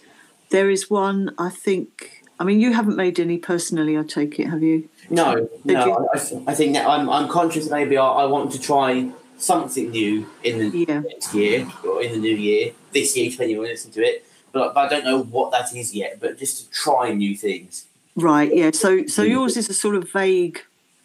there 0.50 0.70
is 0.70 0.88
one 0.88 1.34
I 1.38 1.50
think 1.50 2.17
I 2.40 2.44
mean, 2.44 2.60
you 2.60 2.72
haven't 2.72 2.96
made 2.96 3.18
any 3.18 3.38
personally, 3.38 3.98
I 3.98 4.02
take 4.02 4.38
it, 4.38 4.48
have 4.48 4.62
you? 4.62 4.88
No, 5.10 5.48
Did 5.66 5.74
no. 5.74 6.08
I, 6.14 6.18
I, 6.46 6.54
think 6.54 6.74
that 6.74 6.86
I'm, 6.86 7.10
I'm 7.10 7.28
conscious 7.28 7.68
maybe 7.70 7.98
I, 7.98 8.06
I, 8.06 8.24
want 8.26 8.52
to 8.52 8.60
try 8.60 9.10
something 9.38 9.90
new 9.90 10.26
in 10.44 10.58
the 10.58 10.78
yeah. 10.78 11.00
next 11.00 11.34
year 11.34 11.68
or 11.84 12.00
in 12.02 12.12
the 12.12 12.18
new 12.18 12.36
year, 12.36 12.72
this 12.92 13.16
year, 13.16 13.30
depending 13.30 13.58
on 13.58 13.64
listen 13.64 13.90
to 13.92 14.02
it. 14.02 14.24
But, 14.52 14.74
but 14.74 14.86
I 14.86 14.88
don't 14.88 15.04
know 15.04 15.22
what 15.22 15.50
that 15.50 15.74
is 15.74 15.94
yet, 15.94 16.20
but 16.20 16.38
just 16.38 16.64
to 16.64 16.70
try 16.70 17.12
new 17.12 17.36
things. 17.36 17.86
Right, 18.14 18.54
yeah. 18.54 18.70
So 18.72 19.06
so 19.06 19.24
mm. 19.24 19.30
yours 19.30 19.56
is 19.56 19.68
a 19.68 19.74
sort 19.74 19.94
of 19.94 20.10
vague 20.10 20.60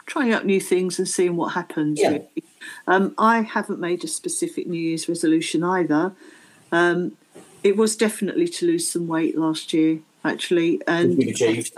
trying 0.05 0.33
out 0.33 0.45
new 0.45 0.59
things 0.59 0.97
and 0.97 1.07
seeing 1.07 1.35
what 1.35 1.53
happens. 1.53 1.99
Yeah. 1.99 2.19
Um, 2.87 3.13
I 3.17 3.41
haven't 3.41 3.79
made 3.79 4.03
a 4.03 4.07
specific 4.07 4.67
New 4.67 4.79
Year's 4.79 5.07
resolution 5.07 5.63
either. 5.63 6.13
Um, 6.71 7.15
it 7.63 7.77
was 7.77 7.95
definitely 7.95 8.47
to 8.47 8.65
lose 8.65 8.89
some 8.89 9.07
weight 9.07 9.37
last 9.37 9.73
year 9.73 9.99
actually, 10.23 10.81
and 10.87 11.21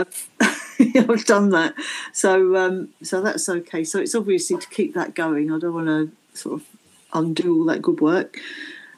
I've, 0.79 1.25
done 1.25 1.49
that. 1.49 1.73
So 2.13 2.55
um, 2.55 2.89
so 3.01 3.21
that's 3.21 3.47
okay. 3.47 3.83
So 3.83 3.99
it's 3.99 4.15
obviously 4.15 4.57
to 4.57 4.67
keep 4.67 4.93
that 4.93 5.15
going. 5.15 5.51
I 5.51 5.59
don't 5.59 5.73
want 5.73 5.87
to 5.87 6.11
sort 6.37 6.61
of 6.61 6.67
undo 7.13 7.59
all 7.59 7.65
that 7.65 7.81
good 7.81 8.01
work. 8.01 8.39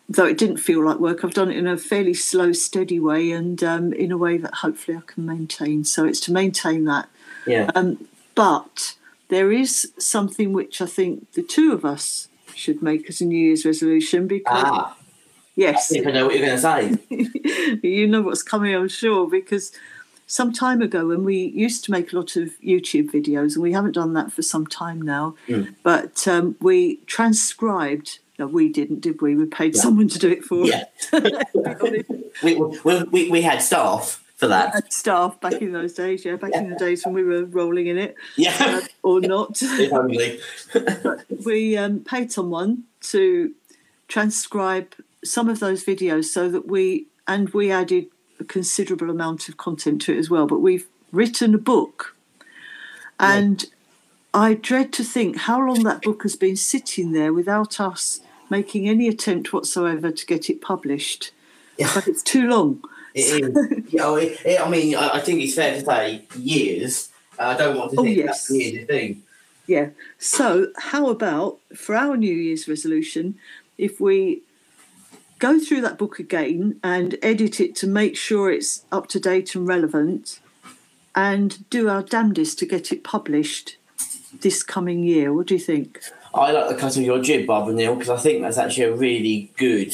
Though 0.10 0.26
it 0.26 0.38
didn't 0.38 0.58
feel 0.58 0.86
like 0.86 1.00
work, 1.00 1.24
I've 1.24 1.34
done 1.34 1.52
it 1.52 1.58
in 1.58 1.68
a 1.68 1.78
fairly 1.78 2.14
slow, 2.14 2.54
steady 2.54 3.00
way, 3.00 3.32
and 3.32 3.62
um, 3.64 3.92
in 3.94 4.12
a 4.12 4.18
way 4.18 4.38
that 4.38 4.56
hopefully 4.56 4.98
I 4.98 5.02
can 5.06 5.26
maintain. 5.26 5.84
So 5.84 6.06
it's 6.06 6.22
to 6.22 6.34
maintain 6.34 6.86
that. 6.86 7.10
Yeah. 7.46 7.72
Um, 7.76 8.08
but 8.34 8.96
there 9.28 9.52
is 9.52 9.92
something 9.98 10.54
which 10.54 10.82
I 10.82 10.86
think 10.86 11.34
the 11.34 11.44
two 11.44 11.74
of 11.74 11.84
us 11.84 12.30
should 12.56 12.82
make 12.82 13.10
as 13.10 13.22
a 13.22 13.26
New 13.26 13.38
Year's 13.38 13.66
resolution 13.66 14.28
because 14.28 14.64
ah. 14.66 14.97
Yes. 15.58 15.92
I 15.92 16.00
know 16.12 16.28
what 16.28 16.38
you're 16.38 16.46
going 16.46 16.56
to 16.56 17.00
say. 17.10 17.80
you 17.88 18.08
know 18.08 18.22
what's 18.22 18.44
coming, 18.44 18.76
I'm 18.76 18.88
sure, 18.88 19.28
because 19.28 19.72
some 20.28 20.54
time 20.54 20.82
ago 20.84 21.08
when 21.08 21.24
we 21.24 21.48
used 21.48 21.84
to 21.86 21.92
make 21.92 22.14
a 22.14 22.16
lot 22.16 22.36
of 22.36 22.52
YouTube 22.62 23.10
videos, 23.10 23.56
and 23.56 23.64
we 23.64 23.74
haven't 23.74 23.94
done 23.94 24.14
that 24.14 24.32
for 24.32 24.44
some 24.44 24.68
time 24.68 25.02
now, 25.02 25.36
mm. 25.48 25.74
but 25.84 26.28
um, 26.28 26.56
we 26.62 26.98
transcribed. 27.08 28.20
No, 28.38 28.46
we 28.46 28.70
didn't, 28.70 29.02
did 29.02 29.20
we? 29.20 29.36
We 29.36 29.48
paid 29.48 29.76
yeah. 29.76 29.82
someone 29.82 30.08
to 30.10 30.20
do 30.20 30.30
it 30.30 30.44
for 30.44 30.64
yeah. 30.68 30.84
we, 32.44 32.56
we, 32.84 33.04
we, 33.06 33.32
we 33.32 33.42
had 33.42 33.64
staff 33.64 34.24
for 34.36 34.48
that. 34.48 34.76
Had 34.76 34.94
staff 34.94 35.42
back 35.42 35.54
in 35.54 35.72
those 35.72 35.94
days, 35.94 36.24
yeah, 36.24 36.36
back 36.36 36.52
yeah. 36.54 36.60
in 36.60 36.70
the 36.70 36.76
days 36.76 37.04
when 37.04 37.16
we 37.16 37.24
were 37.24 37.46
rolling 37.46 37.88
in 37.88 37.98
it, 37.98 38.16
yeah, 38.36 38.56
uh, 38.60 38.82
or 39.02 39.22
not. 39.22 39.60
we 41.46 41.78
um, 41.78 42.02
paid 42.02 42.32
someone 42.32 42.84
to 43.02 43.56
transcribe 44.08 44.94
some 45.30 45.50
of 45.50 45.60
those 45.60 45.84
videos 45.84 46.26
so 46.26 46.50
that 46.50 46.68
we 46.68 47.08
and 47.28 47.50
we 47.50 47.72
added 47.72 48.08
a 48.40 48.44
considerable 48.44 49.10
amount 49.10 49.50
of 49.50 49.58
content 49.58 50.02
to 50.04 50.14
it 50.14 50.18
as 50.18 50.30
well. 50.30 50.48
But 50.48 50.60
we've 50.60 50.88
written 51.12 51.54
a 51.54 51.60
book, 51.60 52.16
and 53.20 53.64
yeah. 53.64 53.70
I 54.34 54.54
dread 54.54 54.94
to 54.94 55.04
think 55.04 55.38
how 55.38 55.60
long 55.66 55.84
that 55.84 56.02
book 56.02 56.24
has 56.24 56.36
been 56.36 56.56
sitting 56.56 57.12
there 57.12 57.34
without 57.34 57.80
us 57.80 58.22
making 58.50 58.88
any 58.88 59.08
attempt 59.08 59.52
whatsoever 59.52 60.12
to 60.12 60.26
get 60.26 60.50
it 60.50 60.62
published. 60.62 61.32
Yeah. 61.78 61.92
But 61.94 62.08
it's 62.08 62.24
too 62.24 62.48
long. 62.48 62.82
It 63.14 63.44
is. 63.44 63.94
yeah, 63.94 64.06
oh, 64.06 64.16
it, 64.16 64.40
it, 64.46 64.60
I 64.60 64.70
mean, 64.70 64.96
I, 64.96 65.16
I, 65.16 65.20
think 65.20 65.42
it's 65.42 65.56
fair 65.56 65.74
to 65.74 65.86
say 65.86 66.24
years. 66.38 67.10
I 67.40 67.56
don't 67.56 67.78
want 67.78 67.92
to 67.92 68.00
oh, 68.00 68.04
think 68.04 68.18
yes. 68.18 68.48
that's 68.48 68.52
years 68.52 68.88
thing. 68.88 69.24
Yeah. 69.68 69.90
So, 70.18 70.68
how 70.78 71.10
about 71.10 71.60
for 71.76 71.96
our 71.96 72.16
New 72.16 72.34
Year's 72.34 72.68
resolution, 72.68 73.36
if 73.78 74.00
we 74.00 74.42
go 75.40 75.60
through 75.60 75.82
that 75.82 75.98
book 75.98 76.20
again 76.20 76.80
and 76.84 77.18
edit 77.22 77.60
it 77.60 77.76
to 77.78 77.88
make 77.88 78.16
sure 78.16 78.52
it's 78.52 78.86
up 78.92 79.08
to 79.08 79.20
date 79.20 79.56
and 79.56 79.68
relevant 79.68 80.40
and 81.16 81.70
do 81.70 81.90
our 81.90 82.04
damnedest 82.04 82.60
to 82.60 82.66
get 82.66 82.92
it 82.92 83.04
published 83.04 83.78
this 84.42 84.64
coming 84.64 85.04
year. 85.04 85.34
What 85.34 85.48
do 85.48 85.56
you 85.56 85.60
think? 85.60 86.02
I 86.34 86.52
like 86.52 86.70
the 86.70 86.76
cut 86.76 86.98
of 86.98 87.04
your 87.04 87.22
jib, 87.22 87.48
Barbara 87.48 87.74
Neal, 87.74 87.96
because 87.96 88.10
I 88.10 88.18
think 88.18 88.42
that's 88.42 88.58
actually 88.58 88.84
a 88.84 88.96
really 88.96 89.52
good 89.58 89.94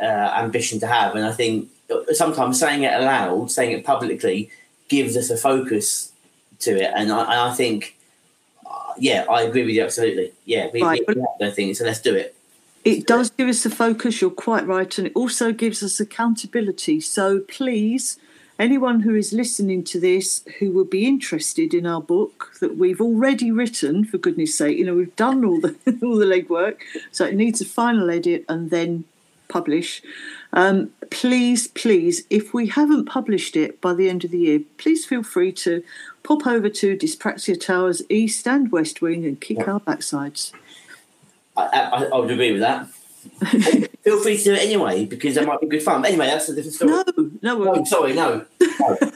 uh, 0.00 0.04
ambition 0.04 0.80
to 0.80 0.86
have. 0.86 1.14
And 1.14 1.26
I 1.26 1.32
think 1.32 1.68
sometimes 2.12 2.58
saying 2.58 2.84
it 2.84 2.94
aloud, 2.94 3.50
saying 3.50 3.72
it 3.72 3.84
publicly, 3.84 4.50
gives 4.88 5.16
us 5.16 5.30
a 5.30 5.36
focus 5.36 6.12
to 6.60 6.70
it. 6.70 6.92
And 6.94 7.12
I, 7.12 7.20
and 7.20 7.40
I 7.52 7.54
think, 7.54 7.96
uh, 8.64 8.94
yeah, 8.98 9.26
I 9.28 9.42
agree 9.42 9.64
with 9.64 9.74
you 9.74 9.82
absolutely. 9.82 10.32
Yeah, 10.46 10.68
we, 10.72 10.82
right. 10.82 11.02
we 11.06 11.14
have 11.14 11.28
those 11.38 11.54
things, 11.54 11.78
so 11.78 11.84
let's 11.84 12.00
do 12.00 12.14
it 12.14 12.34
it 12.84 13.06
does 13.06 13.30
give 13.30 13.48
us 13.48 13.66
a 13.66 13.70
focus, 13.70 14.20
you're 14.20 14.30
quite 14.30 14.66
right, 14.66 14.96
and 14.98 15.08
it 15.08 15.12
also 15.14 15.52
gives 15.52 15.82
us 15.82 16.00
accountability. 16.00 17.00
So 17.00 17.40
please, 17.40 18.18
anyone 18.58 19.00
who 19.00 19.14
is 19.14 19.32
listening 19.32 19.84
to 19.84 20.00
this 20.00 20.44
who 20.58 20.72
would 20.72 20.88
be 20.88 21.06
interested 21.06 21.74
in 21.74 21.86
our 21.86 22.00
book 22.00 22.52
that 22.60 22.76
we've 22.76 23.00
already 23.00 23.50
written, 23.50 24.04
for 24.04 24.18
goodness 24.18 24.56
sake, 24.56 24.78
you 24.78 24.84
know, 24.84 24.94
we've 24.94 25.16
done 25.16 25.44
all 25.44 25.60
the 25.60 25.74
all 26.02 26.16
the 26.16 26.26
legwork, 26.26 26.78
so 27.12 27.24
it 27.24 27.34
needs 27.34 27.60
a 27.60 27.66
final 27.66 28.10
edit 28.10 28.44
and 28.48 28.70
then 28.70 29.04
publish. 29.48 30.02
Um, 30.52 30.90
please, 31.10 31.68
please, 31.68 32.24
if 32.30 32.54
we 32.54 32.68
haven't 32.68 33.04
published 33.04 33.56
it 33.56 33.80
by 33.80 33.94
the 33.94 34.08
end 34.08 34.24
of 34.24 34.30
the 34.30 34.38
year, 34.38 34.60
please 34.78 35.04
feel 35.04 35.22
free 35.22 35.52
to 35.52 35.82
pop 36.22 36.46
over 36.46 36.68
to 36.68 36.96
Dyspraxia 36.96 37.60
Towers 37.60 38.02
East 38.08 38.46
and 38.48 38.72
West 38.72 39.02
Wing 39.02 39.24
and 39.26 39.40
kick 39.40 39.68
our 39.68 39.80
backsides. 39.80 40.52
I, 41.72 41.80
I, 41.80 42.04
I 42.04 42.18
would 42.18 42.30
agree 42.30 42.52
with 42.52 42.60
that. 42.60 42.86
Feel 44.02 44.22
free 44.22 44.38
to 44.38 44.44
do 44.44 44.54
it 44.54 44.62
anyway 44.62 45.04
because 45.04 45.34
that 45.34 45.46
might 45.46 45.60
be 45.60 45.66
good 45.66 45.82
fun. 45.82 46.00
But 46.00 46.08
anyway, 46.08 46.26
that's 46.26 46.48
a 46.48 46.54
different 46.54 46.74
story. 46.74 46.90
No, 47.42 47.58
no, 47.58 47.72
no 47.72 47.84
sorry, 47.84 48.14
no. 48.14 48.46
no. 48.60 48.98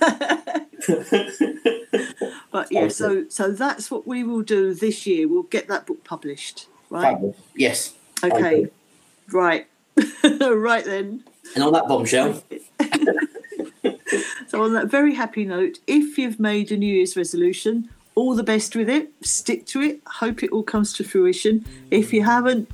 but 2.50 2.70
yeah, 2.70 2.88
so 2.88 3.24
so 3.28 3.50
that's 3.50 3.90
what 3.90 4.06
we 4.06 4.24
will 4.24 4.42
do 4.42 4.74
this 4.74 5.06
year. 5.06 5.26
We'll 5.26 5.44
get 5.44 5.68
that 5.68 5.86
book 5.86 6.04
published, 6.04 6.68
right? 6.90 7.16
Yes. 7.56 7.94
Okay. 8.22 8.68
Right. 9.32 9.66
right 10.24 10.84
then. 10.84 11.24
And 11.54 11.64
on 11.64 11.72
that 11.72 11.88
bombshell. 11.88 12.42
so 14.48 14.62
on 14.62 14.74
that 14.74 14.88
very 14.88 15.14
happy 15.14 15.44
note, 15.44 15.78
if 15.86 16.18
you've 16.18 16.38
made 16.38 16.70
a 16.72 16.76
New 16.76 16.92
Year's 16.92 17.16
resolution 17.16 17.88
all 18.14 18.34
the 18.34 18.42
best 18.42 18.76
with 18.76 18.88
it. 18.88 19.10
Stick 19.22 19.66
to 19.66 19.80
it. 19.80 20.00
Hope 20.06 20.42
it 20.42 20.50
all 20.50 20.62
comes 20.62 20.92
to 20.94 21.04
fruition. 21.04 21.64
If 21.90 22.12
you 22.12 22.24
haven't, 22.24 22.70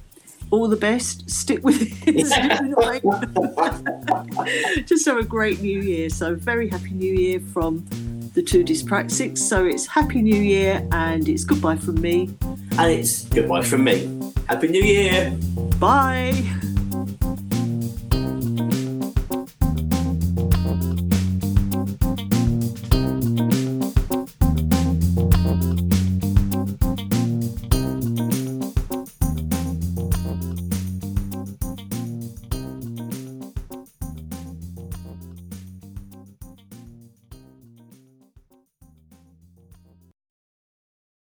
all 0.51 0.69
the 0.69 0.77
best. 0.77 1.31
Stick 1.31 1.65
with 1.65 1.83
it. 1.83 1.91
Just 4.87 5.07
have 5.07 5.19
a 5.19 5.25
great 5.25 5.61
new 5.61 5.81
year. 5.81 6.11
So, 6.11 6.35
very 6.35 6.69
happy 6.69 6.91
new 6.91 7.15
year 7.15 7.41
from 7.41 7.87
the 8.35 8.43
two 8.43 8.65
dyspraxics. 8.65 9.39
So, 9.39 9.65
it's 9.65 9.87
happy 9.87 10.23
new 10.23 10.41
year 10.41 10.87
and 10.93 11.29
it's 11.29 11.45
goodbye 11.45 11.77
from 11.77 12.01
me. 12.01 12.31
And 12.79 12.93
it's 12.93 13.25
goodbye 13.27 13.63
from 13.63 13.85
me. 13.85 14.33
Happy 14.49 14.69
New 14.69 14.83
Year. 14.83 15.37
Bye. 15.79 16.45